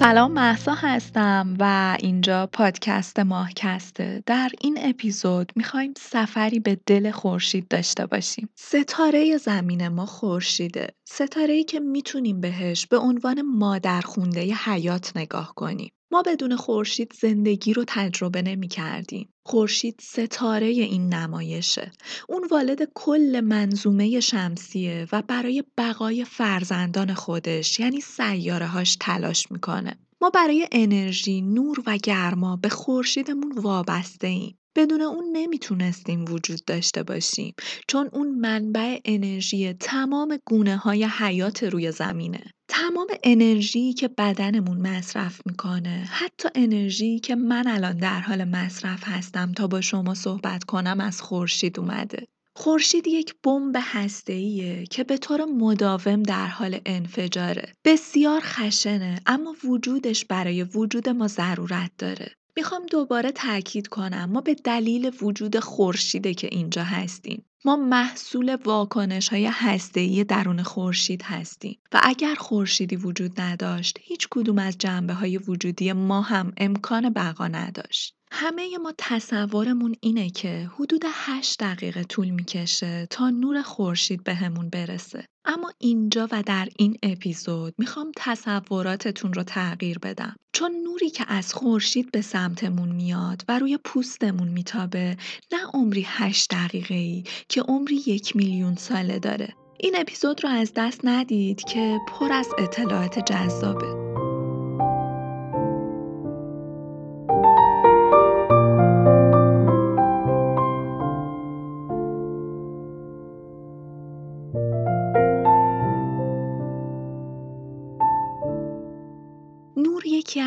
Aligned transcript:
سلام 0.00 0.32
محسا 0.32 0.74
هستم 0.74 1.56
و 1.58 1.96
اینجا 2.00 2.46
پادکست 2.46 3.20
ماهکسته 3.20 4.22
در 4.26 4.50
این 4.60 4.78
اپیزود 4.80 5.52
می‌خوایم 5.56 5.94
سفری 5.98 6.60
به 6.60 6.78
دل 6.86 7.10
خورشید 7.10 7.68
داشته 7.68 8.06
باشیم. 8.06 8.48
ستاره 8.54 9.36
زمین 9.36 9.88
ما 9.88 10.06
خورشیده. 10.06 10.88
ستاره 11.08 11.54
ای 11.54 11.64
که 11.64 11.80
می‌تونیم 11.80 12.40
بهش 12.40 12.86
به 12.86 12.98
عنوان 12.98 13.42
مادر 13.42 14.00
خونده 14.00 14.54
حیات 14.54 15.12
نگاه 15.16 15.52
کنیم. 15.56 15.92
ما 16.12 16.22
بدون 16.22 16.56
خورشید 16.56 17.12
زندگی 17.20 17.72
رو 17.72 17.84
تجربه 17.88 18.42
نمی 18.42 18.68
کردیم. 18.68 19.28
خورشید 19.46 20.00
ستاره 20.02 20.66
این 20.66 21.14
نمایشه. 21.14 21.92
اون 22.28 22.48
والد 22.50 22.88
کل 22.94 23.40
منظومه 23.44 24.20
شمسیه 24.20 25.08
و 25.12 25.22
برای 25.22 25.64
بقای 25.78 26.24
فرزندان 26.24 27.14
خودش 27.14 27.80
یعنی 27.80 28.00
سیاره 28.00 28.66
هاش 28.66 28.96
تلاش 29.00 29.52
می‌کنه. 29.52 29.98
ما 30.22 30.30
برای 30.30 30.68
انرژی، 30.72 31.40
نور 31.40 31.82
و 31.86 31.98
گرما 32.02 32.56
به 32.56 32.68
خورشیدمون 32.68 33.52
وابسته 33.58 34.26
ایم. 34.26 34.59
بدون 34.76 35.02
اون 35.02 35.24
نمی‌تونستیم 35.32 36.24
وجود 36.28 36.64
داشته 36.66 37.02
باشیم 37.02 37.54
چون 37.88 38.08
اون 38.12 38.28
منبع 38.28 38.98
انرژی 39.04 39.72
تمام 39.72 40.38
گونه 40.46 40.76
های 40.76 41.04
حیات 41.04 41.62
روی 41.64 41.92
زمینه. 41.92 42.44
تمام 42.68 43.06
انرژی 43.24 43.92
که 43.92 44.08
بدنمون 44.08 44.78
مصرف 44.78 45.40
می‌کنه 45.46 46.08
حتی 46.10 46.48
انرژی 46.54 47.18
که 47.18 47.36
من 47.36 47.66
الان 47.66 47.96
در 47.96 48.20
حال 48.20 48.44
مصرف 48.44 49.00
هستم 49.04 49.52
تا 49.52 49.66
با 49.66 49.80
شما 49.80 50.14
صحبت 50.14 50.64
کنم 50.64 51.00
از 51.00 51.20
خورشید 51.20 51.78
اومده. 51.78 52.26
خورشید 52.56 53.06
یک 53.06 53.34
بمب 53.44 53.76
هسته‌ایه 53.80 54.86
که 54.86 55.04
به 55.04 55.18
طور 55.18 55.44
مداوم 55.44 56.22
در 56.22 56.46
حال 56.46 56.80
انفجاره. 56.86 57.72
بسیار 57.84 58.40
خشنه 58.44 59.20
اما 59.26 59.54
وجودش 59.64 60.24
برای 60.24 60.62
وجود 60.62 61.08
ما 61.08 61.28
ضرورت 61.28 61.90
داره. 61.98 62.34
می‌خوام 62.60 62.86
دوباره 62.86 63.32
تاکید 63.32 63.88
کنم 63.88 64.24
ما 64.24 64.40
به 64.40 64.54
دلیل 64.54 65.12
وجود 65.22 65.58
خورشیده 65.58 66.34
که 66.34 66.48
اینجا 66.52 66.84
هستیم. 66.84 67.44
ما 67.64 67.76
محصول 67.76 68.56
واکنش 68.64 69.28
های 69.28 69.50
هسته‌ای 69.52 70.24
درون 70.24 70.62
خورشید 70.62 71.22
هستیم 71.22 71.78
و 71.92 72.00
اگر 72.02 72.34
خورشیدی 72.34 72.96
وجود 72.96 73.40
نداشت 73.40 73.98
هیچ 74.00 74.28
کدوم 74.30 74.58
از 74.58 74.78
جنبه 74.78 75.12
های 75.12 75.38
وجودی 75.38 75.92
ما 75.92 76.20
هم 76.22 76.52
امکان 76.56 77.10
بقا 77.10 77.48
نداشت. 77.48 78.19
همه 78.32 78.78
ما 78.82 78.92
تصورمون 78.98 79.94
اینه 80.00 80.30
که 80.30 80.70
حدود 80.74 81.04
8 81.06 81.58
دقیقه 81.60 82.02
طول 82.04 82.30
می‌کشه 82.30 83.06
تا 83.10 83.30
نور 83.30 83.62
خورشید 83.62 84.24
بهمون 84.24 84.70
برسه. 84.70 85.24
اما 85.44 85.72
اینجا 85.78 86.28
و 86.32 86.42
در 86.42 86.68
این 86.78 86.98
اپیزود 87.02 87.74
می‌خوام 87.78 88.12
تصوراتتون 88.16 89.32
رو 89.32 89.42
تغییر 89.42 89.98
بدم. 89.98 90.36
چون 90.52 90.72
نوری 90.84 91.10
که 91.10 91.24
از 91.28 91.54
خورشید 91.54 92.12
به 92.12 92.22
سمتمون 92.22 92.88
میاد 92.88 93.44
و 93.48 93.58
روی 93.58 93.78
پوستمون 93.84 94.48
میتابه 94.48 95.16
نه 95.52 95.58
عمری 95.74 96.04
8 96.06 96.54
دقیقه 96.54 96.94
ای 96.94 97.24
که 97.48 97.62
عمری 97.62 98.02
یک 98.06 98.36
میلیون 98.36 98.74
ساله 98.74 99.18
داره. 99.18 99.54
این 99.78 99.96
اپیزود 99.98 100.44
رو 100.44 100.50
از 100.50 100.72
دست 100.76 101.00
ندید 101.04 101.64
که 101.64 101.98
پر 102.08 102.32
از 102.32 102.48
اطلاعات 102.58 103.18
جذابه. 103.32 104.19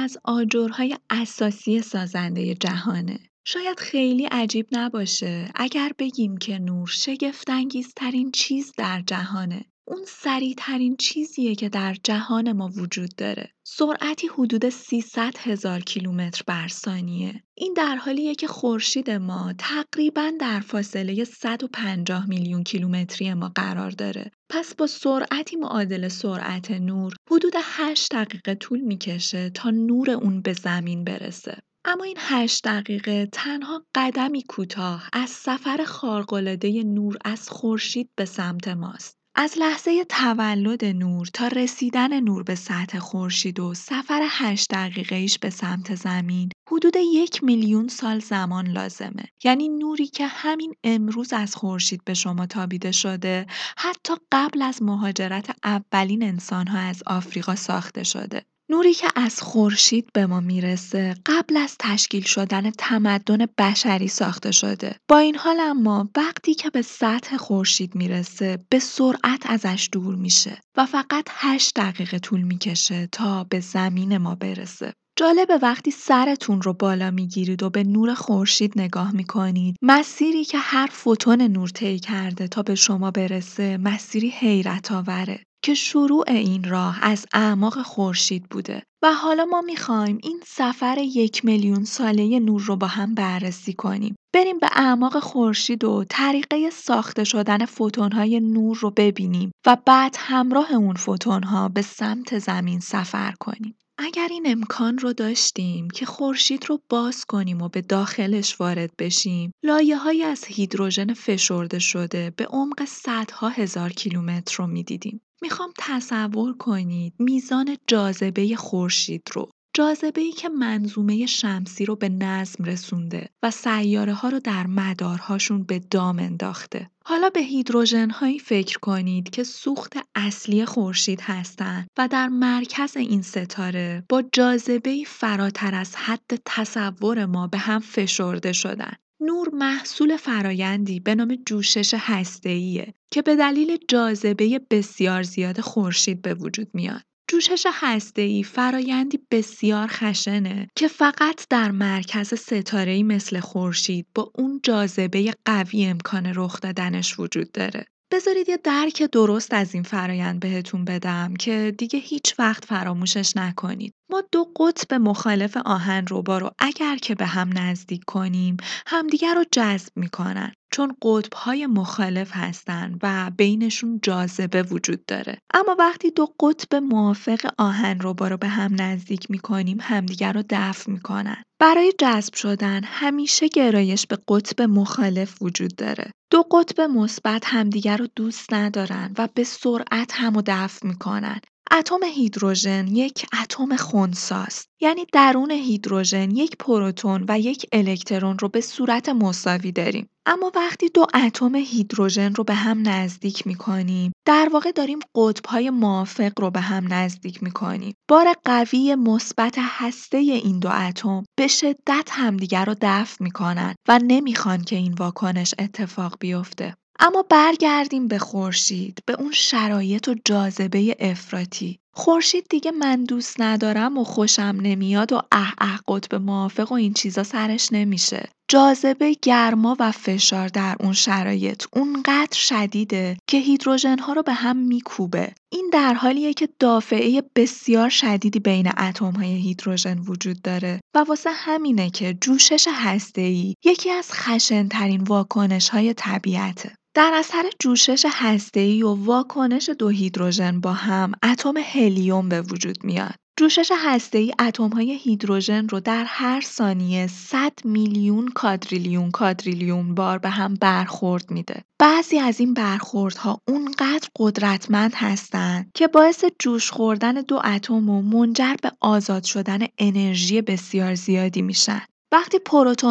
از 0.04 0.18
آجرهای 0.24 0.98
اساسی 1.10 1.82
سازنده 1.82 2.56
جهانه. 2.56 3.20
شاید 3.46 3.80
خیلی 3.80 4.26
عجیب 4.26 4.68
نباشه 4.72 5.52
اگر 5.56 5.92
بگیم 6.00 6.38
که 6.38 6.60
نور 6.60 6.88
شگفتانگیزترین 6.88 8.32
چیز 8.32 8.74
در 8.78 9.02
جهانه. 9.08 9.66
اون 9.88 10.02
سریعترین 10.08 10.96
چیزیه 10.96 11.56
که 11.56 11.70
در 11.70 11.96
جهان 12.04 12.52
ما 12.52 12.68
وجود 12.68 13.16
داره. 13.18 13.52
سرعتی 13.64 14.28
حدود 14.28 14.70
300 14.70 15.34
هزار 15.38 15.80
کیلومتر 15.80 16.42
بر 16.48 16.68
ثانیه. 16.68 17.44
این 17.56 17.74
در 17.78 17.96
حالیه 17.96 18.36
که 18.36 18.48
خورشید 18.48 19.10
ما 19.10 19.54
تقریبا 19.58 20.32
در 20.40 20.60
فاصله 20.60 21.24
150 21.24 22.30
میلیون 22.30 22.64
کیلومتری 22.64 23.34
ما 23.34 23.52
قرار 23.56 23.92
داره. 23.92 24.32
پس 24.50 24.76
با 24.76 24.88
سرعتی 24.88 25.56
معادل 25.56 26.08
سرعت 26.08 26.72
نور 26.72 27.14
حدود 27.32 27.54
8 27.62 28.14
دقیقه 28.14 28.56
طول 28.56 28.82
می‌کشه 28.82 29.50
تا 29.50 29.70
نور 29.70 30.12
اون 30.12 30.42
به 30.42 30.54
زمین 30.54 31.04
برسه. 31.04 31.58
اما 31.86 32.04
این 32.04 32.18
هشت 32.20 32.64
دقیقه 32.64 33.26
تنها 33.26 33.86
قدمی 33.96 34.44
کوتاه 34.44 35.10
از 35.14 35.30
سفر 35.30 35.84
خارق‌العاده 35.88 36.84
نور 36.84 37.18
از 37.26 37.50
خورشید 37.50 38.10
به 38.16 38.26
سمت 38.26 38.68
ماست. 38.68 39.23
از 39.36 39.56
لحظه 39.58 40.06
تولد 40.06 40.86
نور 40.86 41.28
تا 41.34 41.48
رسیدن 41.48 42.20
نور 42.20 42.44
به 42.44 42.56
سطح 42.56 43.00
خورشید 43.00 43.60
و 43.60 43.74
سفر 43.74 44.28
هشت 44.30 44.68
دقیقه 44.72 45.16
ایش 45.16 45.40
به 45.40 45.50
سمت 45.50 45.96
زمین 45.96 46.50
حدود 46.72 46.94
یک 47.14 47.44
میلیون 47.44 47.88
سال 47.88 48.20
زمان 48.20 48.68
لازمه. 48.68 49.24
یعنی 49.44 49.70
نوری 49.70 50.08
که 50.08 50.28
همین 50.28 50.74
امروز 50.84 51.34
از 51.34 51.56
خورشید 51.56 52.04
به 52.06 52.14
شما 52.14 52.46
تابیده 52.46 52.92
شده 52.92 53.46
حتی 53.78 54.14
قبل 54.32 54.62
از 54.62 54.82
مهاجرت 54.82 55.56
اولین 55.64 56.24
انسانها 56.24 56.80
از 56.80 57.04
آفریقا 57.06 57.56
ساخته 57.56 58.04
شده. 58.04 58.46
نوری 58.70 58.94
که 58.94 59.08
از 59.16 59.42
خورشید 59.42 60.10
به 60.14 60.26
ما 60.26 60.40
می‌رسه 60.40 61.16
قبل 61.26 61.58
از 61.58 61.76
تشکیل 61.80 62.24
شدن 62.24 62.72
تمدن 62.72 63.46
بشری 63.58 64.08
ساخته 64.08 64.52
شده. 64.52 64.96
با 65.10 65.18
این 65.18 65.36
حال 65.36 65.60
اما 65.60 66.10
وقتی 66.18 66.54
که 66.54 66.70
به 66.70 66.82
سطح 66.82 67.38
خورشید 67.38 67.96
می‌رسه 67.96 68.60
به 68.70 68.80
سرعت 68.80 69.42
ازش 69.46 69.90
دور 69.92 70.16
میشه 70.16 70.58
و 70.78 70.86
فقط 70.86 71.26
8 71.30 71.76
دقیقه 71.76 72.20
طول 72.20 72.42
می‌کشه 72.42 73.08
تا 73.12 73.44
به 73.44 73.60
زمین 73.60 74.18
ما 74.18 74.36
برسه. 74.36 74.94
جالبه 75.16 75.58
وقتی 75.62 75.92
سرتون 75.92 76.62
رو 76.62 76.74
بالا 76.74 77.12
می‌گیرید 77.12 77.64
و 77.64 77.70
به 77.70 77.84
نور 77.84 78.14
خورشید 78.14 78.74
نگاه 78.76 79.12
می‌کنید 79.12 79.76
مسیری 79.82 80.46
که 80.46 80.58
هر 80.58 80.90
فوتون 80.92 81.42
نور 81.42 81.70
طی 81.70 82.00
کرده 82.00 82.48
تا 82.48 82.64
به 82.64 82.76
شما 82.76 83.12
برسه 83.12 83.78
مسیری 83.78 84.30
حیرت 84.30 84.92
آوره 84.92 85.44
که 85.64 85.74
شروع 85.74 86.24
این 86.28 86.64
راه 86.64 87.00
از 87.02 87.26
اعماق 87.34 87.82
خورشید 87.82 88.50
بوده 88.50 88.84
و 89.04 89.14
حالا 89.14 89.46
ما 89.46 89.62
می‌خوایم 89.62 90.20
این 90.24 90.40
سفر 90.46 90.98
یک 90.98 91.46
میلیون 91.46 91.84
ساله 91.84 92.40
نور 92.40 92.62
رو 92.62 92.76
با 92.76 92.88
هم 92.88 93.16
بررسی 93.16 93.74
کنیم. 93.74 94.16
بریم 94.34 94.60
به 94.60 94.68
اعماق 94.72 95.20
خورشید 95.20 95.84
و 95.84 96.04
طریقه 96.10 96.70
ساخته 96.70 97.24
شدن 97.24 97.66
فوتونهای 97.66 98.40
نور 98.40 98.78
رو 98.78 98.92
ببینیم 98.92 99.52
و 99.66 99.78
بعد 99.86 100.16
همراه 100.20 100.74
اون 100.74 100.96
فوتونها 100.96 101.70
به 101.70 101.82
سمت 101.82 102.40
زمین 102.40 102.80
سفر 102.80 103.32
کنیم. 103.40 103.76
اگر 103.98 104.28
این 104.32 104.44
امکان 104.46 104.98
رو 104.98 105.14
داشتیم 105.14 105.90
که 105.90 106.06
خورشید 106.06 106.66
رو 106.70 106.80
باز 106.90 107.26
کنیم 107.26 107.62
و 107.62 107.70
به 107.70 107.82
داخلش 107.82 108.60
وارد 108.62 108.92
بشیم، 109.00 109.52
لایه 109.64 110.26
از 110.26 110.46
هیدروژن 110.46 111.14
فشرده 111.14 111.80
شده 111.80 112.34
به 112.38 112.46
عمق 112.46 112.86
صدها 112.86 113.50
هزار 113.50 113.90
کیلومتر 113.90 114.56
رو 114.58 114.68
می‌دیدیم. 114.68 115.22
می‌خوام 115.44 115.74
تصور 115.78 116.58
کنید 116.58 117.14
میزان 117.20 117.78
جاذبه 117.88 118.56
خورشید 118.56 119.24
رو 119.34 119.50
جاذبه 119.76 120.22
ای 120.22 120.32
که 120.32 120.50
منظومه 120.50 121.26
شمسی 121.26 121.86
رو 121.86 121.96
به 121.96 122.10
نظم 122.10 122.64
رسونده 122.64 123.30
و 123.44 123.52
سیاره 123.52 124.14
ها 124.14 124.30
رو 124.30 124.40
در 124.40 124.68
مدارهاشون 124.68 125.64
به 125.64 125.80
دام 125.80 126.20
انداخته. 126.20 126.90
حالا 127.06 127.30
به 127.30 127.40
هیدروژن 127.40 128.10
هایی 128.10 128.40
فکر 128.40 128.80
کنید 128.80 129.30
که 129.30 129.44
سوخت 129.44 129.98
اصلی 130.16 130.66
خورشید 130.66 131.22
هستند 131.22 131.88
و 131.98 132.08
در 132.08 132.28
مرکز 132.28 132.98
این 132.98 133.22
ستاره 133.22 134.04
با 134.10 134.24
جاذبه 134.34 135.04
فراتر 135.08 135.76
از 135.76 135.96
حد 135.96 136.42
تصور 136.46 137.26
ما 137.26 137.48
به 137.48 137.58
هم 137.58 137.80
فشرده 137.80 138.54
شدن. 138.54 138.94
نور 139.26 139.50
محصول 139.54 140.18
فرایندی 140.18 141.00
به 141.00 141.16
نام 141.16 141.38
جوشش 141.46 141.94
هسته‌ایه 141.98 142.94
که 143.12 143.22
به 143.22 143.36
دلیل 143.36 143.78
جاذبه 143.88 144.60
بسیار 144.70 145.24
زیاد 145.24 145.62
خورشید 145.62 146.22
به 146.22 146.34
وجود 146.34 146.68
میاد. 146.74 147.02
جوشش 147.28 147.68
هسته‌ای 147.72 148.44
فرایندی 148.44 149.20
بسیار 149.32 149.88
خشنه 149.88 150.68
که 150.76 150.88
فقط 150.88 151.48
در 151.50 151.72
مرکز 151.72 152.34
ستاره‌ای 152.34 153.04
مثل 153.04 153.40
خورشید 153.40 154.08
با 154.16 154.32
اون 154.36 154.60
جاذبه 154.64 155.34
قوی 155.46 155.86
امکان 155.86 156.26
رخ 156.36 156.62
دادنش 156.62 157.20
وجود 157.20 157.52
داره. 157.52 157.86
بذارید 158.14 158.50
یه 158.50 158.58
درک 158.58 159.04
درست 159.04 159.54
از 159.54 159.74
این 159.74 159.84
فرایند 159.84 160.40
بهتون 160.40 160.86
بدم 160.86 161.34
که 161.40 161.76
دیگه 161.78 162.00
هیچ 162.00 162.40
وقت 162.40 162.66
فراموشش 162.66 163.38
نکنید. 163.38 163.94
ما 164.12 164.24
دو 164.32 164.44
قطب 164.60 164.94
مخالف 164.94 165.58
آهن 165.58 166.08
روبا 166.08 166.38
رو 166.38 166.52
اگر 166.60 166.96
که 166.96 167.16
به 167.16 167.26
هم 167.26 167.58
نزدیک 167.58 168.04
کنیم 168.08 168.58
همدیگر 168.88 169.36
رو 169.36 169.44
جذب 169.52 169.92
می‌کنن. 169.96 170.54
چون 170.74 170.96
قطب‌های 171.02 171.68
مخالف 171.68 172.32
هستن 172.34 172.98
و 173.04 173.32
بینشون 173.38 174.00
جاذبه 174.04 174.64
وجود 174.64 175.06
داره. 175.06 175.38
اما 175.54 175.76
وقتی 175.80 176.12
دو 176.12 176.26
قطب 176.40 176.76
موافق 176.76 177.40
آهن 177.58 178.00
رو 178.00 178.14
به 178.14 178.48
هم 178.48 178.82
نزدیک 178.82 179.32
می‌کنیم 179.32 179.78
همدیگر 179.82 180.34
رو 180.34 180.44
دفع 180.50 180.92
می‌کنن. 180.92 181.44
برای 181.60 181.94
جذب 182.00 182.34
شدن 182.34 182.82
همیشه 182.84 183.48
گرایش 183.48 184.08
به 184.08 184.18
قطب 184.28 184.62
مخالف 184.62 185.42
وجود 185.42 185.76
داره. 185.76 186.12
دو 186.32 186.44
قطب 186.52 186.82
مثبت 186.82 187.44
همدیگر 187.46 187.98
رو 187.98 188.08
دوست 188.16 188.54
ندارن 188.54 189.14
و 189.18 189.28
به 189.34 189.44
سرعت 189.44 190.12
هم 190.14 190.38
و 190.38 190.42
دفع 190.46 190.88
می‌کنن. 190.88 191.40
اتم 191.76 192.04
هیدروژن 192.04 192.88
یک 192.88 193.26
اتم 193.42 193.76
خونساست. 193.76 194.70
یعنی 194.82 195.06
درون 195.14 195.52
هیدروژن 195.52 196.32
یک 196.32 196.58
پروتون 196.58 197.26
و 197.28 197.40
یک 197.40 197.66
الکترون 197.72 198.40
رو 198.40 198.50
به 198.50 198.62
صورت 198.62 199.10
مساوی 199.10 199.72
داریم. 199.72 200.10
اما 200.26 200.52
وقتی 200.56 200.90
دو 200.90 201.06
اتم 201.14 201.56
هیدروژن 201.56 202.36
رو 202.36 202.44
به 202.44 202.54
هم 202.54 202.90
نزدیک 202.90 203.48
می‌کنیم 203.48 204.12
در 204.26 204.50
واقع 204.54 204.72
داریم 204.72 205.00
قطبهای 205.16 205.70
موافق 205.70 206.32
رو 206.40 206.52
به 206.52 206.60
هم 206.62 206.94
نزدیک 206.94 207.44
می‌کنیم. 207.44 207.94
بار 208.08 208.34
قوی 208.46 208.96
مثبت 208.96 209.56
هسته 209.60 210.18
این 210.18 210.60
دو 210.60 210.70
اتم 210.72 211.24
به 211.36 211.48
شدت 211.48 212.10
همدیگر 212.12 212.66
رو 212.66 212.76
دفع 212.82 213.24
می‌کنن 213.24 213.76
و 213.88 214.00
نمی‌خوان 214.04 214.62
که 214.64 214.76
این 214.76 214.94
واکنش 214.94 215.54
اتفاق 215.60 216.16
بیفته. 216.20 216.76
اما 217.00 217.26
برگردیم 217.30 218.08
به 218.08 218.20
خورشید 218.20 219.00
به 219.06 219.14
اون 219.14 219.32
شرایط 219.32 220.08
و 220.08 220.16
جاذبه 220.26 220.96
افراطی. 221.00 221.80
خورشید 221.96 222.46
دیگه 222.50 222.72
من 222.72 223.04
دوست 223.04 223.42
ندارم 223.42 223.98
و 223.98 224.04
خوشم 224.04 224.58
نمیاد 224.62 225.14
و 225.14 225.22
اه 225.32 225.54
اه 225.58 225.80
قطب 225.88 226.16
موافق 226.16 226.72
و 226.72 226.76
این 226.76 226.94
چیزا 226.94 227.24
سرش 227.24 227.70
نمیشه. 227.72 228.30
جاذبه 228.48 229.16
گرما 229.22 229.78
و 229.80 229.92
فشار 229.92 230.48
در 230.48 230.76
اون 230.80 230.94
شرایط 230.94 231.64
اونقدر 231.74 232.38
شدیده 232.38 233.18
که 233.28 233.38
هیدروژن 233.38 234.00
ها 234.00 234.14
رو 234.14 234.24
به 234.24 234.34
هم 234.34 234.58
میکوبه. 234.58 235.34
این 235.52 235.70
در 235.74 235.94
حالیه 235.94 236.34
که 236.34 236.50
دافعه 236.60 237.24
بسیار 237.36 237.90
شدیدی 237.90 238.40
بین 238.40 238.72
اتم 238.78 239.12
های 239.12 239.34
هیدروژن 239.34 239.98
وجود 240.00 240.42
داره 240.42 240.80
و 240.96 241.00
واسه 241.00 241.30
همینه 241.34 241.90
که 241.90 242.14
جوشش 242.22 242.68
هسته‌ای 242.72 243.56
یکی 243.64 243.90
از 243.90 244.12
خشنترین 244.12 245.02
واکنش 245.02 245.70
های 245.70 245.94
طبیعته. 245.94 246.76
در 246.96 247.12
اثر 247.14 247.44
جوشش 247.60 248.06
هسته‌ای 248.10 248.84
و 248.84 248.90
واکنش 248.90 249.70
دو 249.70 249.90
هیدروژن 249.90 250.60
با 250.60 250.74
هم 250.74 251.12
اتم 251.24 251.54
هلیوم 251.58 252.30
به 252.30 252.42
وجود 252.42 252.84
میاد. 252.84 253.14
جوشش 253.40 253.72
هسته‌ای 253.78 254.34
اتم‌های 254.40 254.98
هیدروژن 254.98 255.68
رو 255.68 255.80
در 255.80 256.04
هر 256.08 256.42
ثانیه 256.42 257.08
100 257.08 257.52
میلیون 257.66 258.28
کادریلیون 258.28 259.12
کادریلیون 259.12 259.96
بار 259.96 260.18
به 260.18 260.30
هم 260.30 260.54
برخورد 260.62 261.32
میده. 261.32 261.62
بعضی 261.80 262.20
از 262.20 262.40
این 262.40 262.54
برخوردها 262.54 263.40
اونقدر 263.48 264.10
قدرتمند 264.16 264.94
هستند 264.96 265.72
که 265.74 265.88
باعث 265.88 266.26
جوش 266.40 266.72
خوردن 266.72 267.14
دو 267.14 267.42
اتم 267.46 267.90
و 267.90 268.02
منجر 268.02 268.56
به 268.62 268.72
آزاد 268.82 269.24
شدن 269.24 269.60
انرژی 269.78 270.42
بسیار 270.42 270.96
زیادی 270.96 271.42
میشن. 271.42 271.82
وقتی 272.14 272.40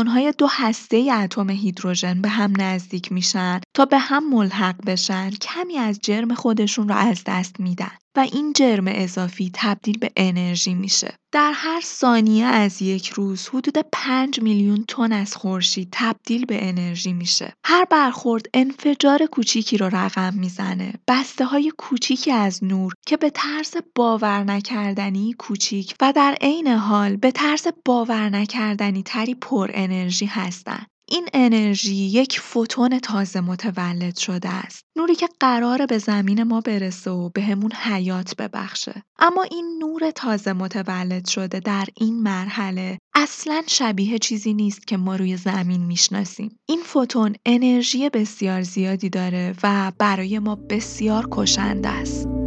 های 0.06 0.32
دو 0.38 0.46
هسته 0.50 1.12
اتم 1.22 1.50
هیدروژن 1.50 2.22
به 2.22 2.28
هم 2.28 2.52
نزدیک 2.58 3.12
میشن 3.12 3.60
تا 3.74 3.84
به 3.84 3.98
هم 3.98 4.30
ملحق 4.30 4.76
بشن 4.86 5.30
کمی 5.30 5.78
از 5.78 5.98
جرم 6.02 6.34
خودشون 6.34 6.88
رو 6.88 6.94
از 6.94 7.22
دست 7.26 7.60
میدن. 7.60 8.01
و 8.16 8.20
این 8.20 8.52
جرم 8.52 8.84
اضافی 8.88 9.50
تبدیل 9.54 9.98
به 9.98 10.12
انرژی 10.16 10.74
میشه. 10.74 11.14
در 11.32 11.52
هر 11.54 11.80
ثانیه 11.80 12.44
از 12.44 12.82
یک 12.82 13.08
روز 13.08 13.48
حدود 13.48 13.78
5 13.92 14.40
میلیون 14.40 14.84
تن 14.88 15.12
از 15.12 15.36
خورشید 15.36 15.88
تبدیل 15.92 16.44
به 16.44 16.68
انرژی 16.68 17.12
میشه. 17.12 17.52
هر 17.64 17.84
برخورد 17.84 18.46
انفجار 18.54 19.26
کوچیکی 19.26 19.76
رو 19.76 19.86
رقم 19.86 20.34
می‌زنه. 20.34 20.92
بسته 21.08 21.44
های 21.44 21.72
کوچیکی 21.78 22.32
از 22.32 22.64
نور 22.64 22.92
که 23.06 23.16
به 23.16 23.30
طرز 23.30 23.76
باور 23.94 24.44
نکردنی 24.44 25.32
کوچیک 25.38 25.94
و 26.00 26.12
در 26.16 26.36
عین 26.40 26.68
حال 26.68 27.16
به 27.16 27.30
طرز 27.30 27.66
باور 27.84 28.28
نکردنی 28.28 29.02
تری 29.02 29.34
پر 29.34 29.70
انرژی 29.74 30.26
هستند. 30.26 30.86
این 31.12 31.28
انرژی 31.32 31.94
یک 31.94 32.40
فوتون 32.40 32.98
تازه 32.98 33.40
متولد 33.40 34.16
شده 34.16 34.48
است. 34.48 34.84
نوری 34.96 35.14
که 35.14 35.28
قراره 35.40 35.86
به 35.86 35.98
زمین 35.98 36.42
ما 36.42 36.60
برسه 36.60 37.10
و 37.10 37.28
بهمون 37.28 37.72
حیات 37.72 38.36
ببخشه. 38.36 39.02
اما 39.18 39.42
این 39.42 39.78
نور 39.80 40.10
تازه 40.10 40.52
متولد 40.52 41.28
شده 41.28 41.60
در 41.60 41.86
این 41.96 42.22
مرحله 42.22 42.98
اصلا 43.14 43.62
شبیه 43.66 44.18
چیزی 44.18 44.54
نیست 44.54 44.86
که 44.86 44.96
ما 44.96 45.16
روی 45.16 45.36
زمین 45.36 45.86
می‌شناسیم. 45.86 46.58
این 46.68 46.80
فوتون 46.84 47.34
انرژی 47.46 48.10
بسیار 48.10 48.62
زیادی 48.62 49.10
داره 49.10 49.54
و 49.62 49.92
برای 49.98 50.38
ما 50.38 50.54
بسیار 50.54 51.28
کشنده 51.30 51.88
است. 51.88 52.41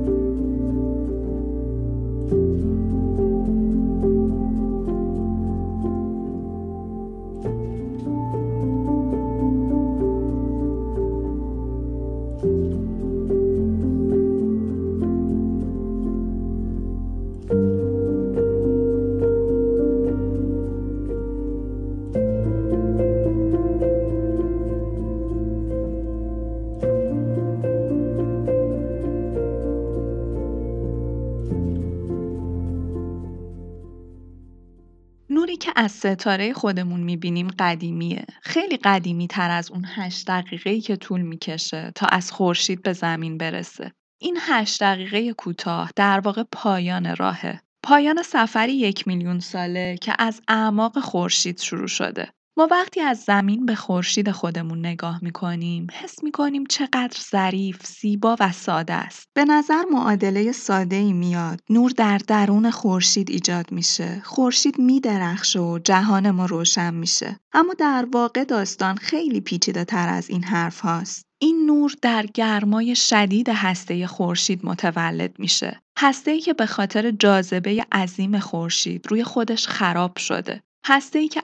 از 35.86 35.92
ستاره 35.92 36.54
خودمون 36.54 37.00
می‌بینیم 37.00 37.48
قدیمیه. 37.60 38.26
خیلی 38.42 38.78
قدیمی 38.78 39.28
تر 39.28 39.50
از 39.50 39.72
اون 39.72 39.86
هشت 39.96 40.28
دقیقه 40.28 40.82
که 40.82 40.96
طول 40.96 41.22
می‌کشه 41.22 41.92
تا 41.96 42.06
از 42.06 42.32
خورشید 42.32 42.84
به 42.84 42.94
زمین 42.94 43.38
برسه. 43.38 43.92
این 44.22 44.38
هشت 44.42 44.84
دقیقه 44.84 45.34
کوتاه 45.34 45.92
در 45.96 46.20
واقع 46.20 46.44
پایان 46.52 47.16
راهه. 47.16 47.62
پایان 47.84 48.24
سفری 48.24 48.74
یک 48.74 49.08
میلیون 49.08 49.40
ساله 49.40 49.98
که 50.02 50.14
از 50.20 50.42
اعماق 50.48 51.00
خورشید 51.00 51.60
شروع 51.60 51.88
شده. 51.88 52.30
ما 52.58 52.68
وقتی 52.72 53.02
از 53.02 53.20
زمین 53.20 53.66
به 53.66 53.76
خورشید 53.76 54.32
خودمون 54.32 54.86
نگاه 54.86 55.20
می‌کنیم 55.22 55.88
حس 55.94 56.24
می‌کنیم 56.24 56.64
چقدر 56.70 57.18
ظریف، 57.32 57.86
زیبا 57.86 58.36
و 58.40 58.52
ساده 58.52 58.94
است. 58.94 59.28
به 59.34 59.46
نظر 59.46 59.84
معادله 59.92 60.52
ساده 60.52 60.96
ای 60.96 61.14
میاد. 61.14 61.60
نور 61.70 61.92
در 61.98 62.18
درون 62.18 62.72
خورشید 62.72 63.30
ایجاد 63.30 63.72
میشه. 63.72 64.22
خورشید 64.26 64.80
میدرخشه 64.80 65.60
و 65.60 65.80
جهان 65.80 66.32
ما 66.32 66.46
روشن 66.46 66.94
میشه. 66.94 67.40
اما 67.54 67.74
در 67.74 68.08
واقع 68.14 68.44
داستان 68.44 68.96
خیلی 68.96 69.42
پیچیده 69.42 69.86
تر 69.86 70.10
از 70.10 70.30
این 70.30 70.44
حرف 70.44 70.80
هاست. 70.80 71.26
این 71.42 71.66
نور 71.66 71.94
در 72.02 72.26
گرمای 72.34 72.96
شدید 72.96 73.50
هسته 73.50 74.08
خورشید 74.08 74.66
متولد 74.66 75.40
میشه. 75.40 75.82
هسته 76.00 76.40
که 76.40 76.54
به 76.54 76.66
خاطر 76.66 77.12
جاذبه 77.12 77.86
عظیم 77.92 78.40
خورشید 78.40 79.08
روی 79.10 79.24
خودش 79.24 79.68
خراب 79.68 80.18
شده. 80.18 80.64
ای 81.14 81.28
که 81.28 81.44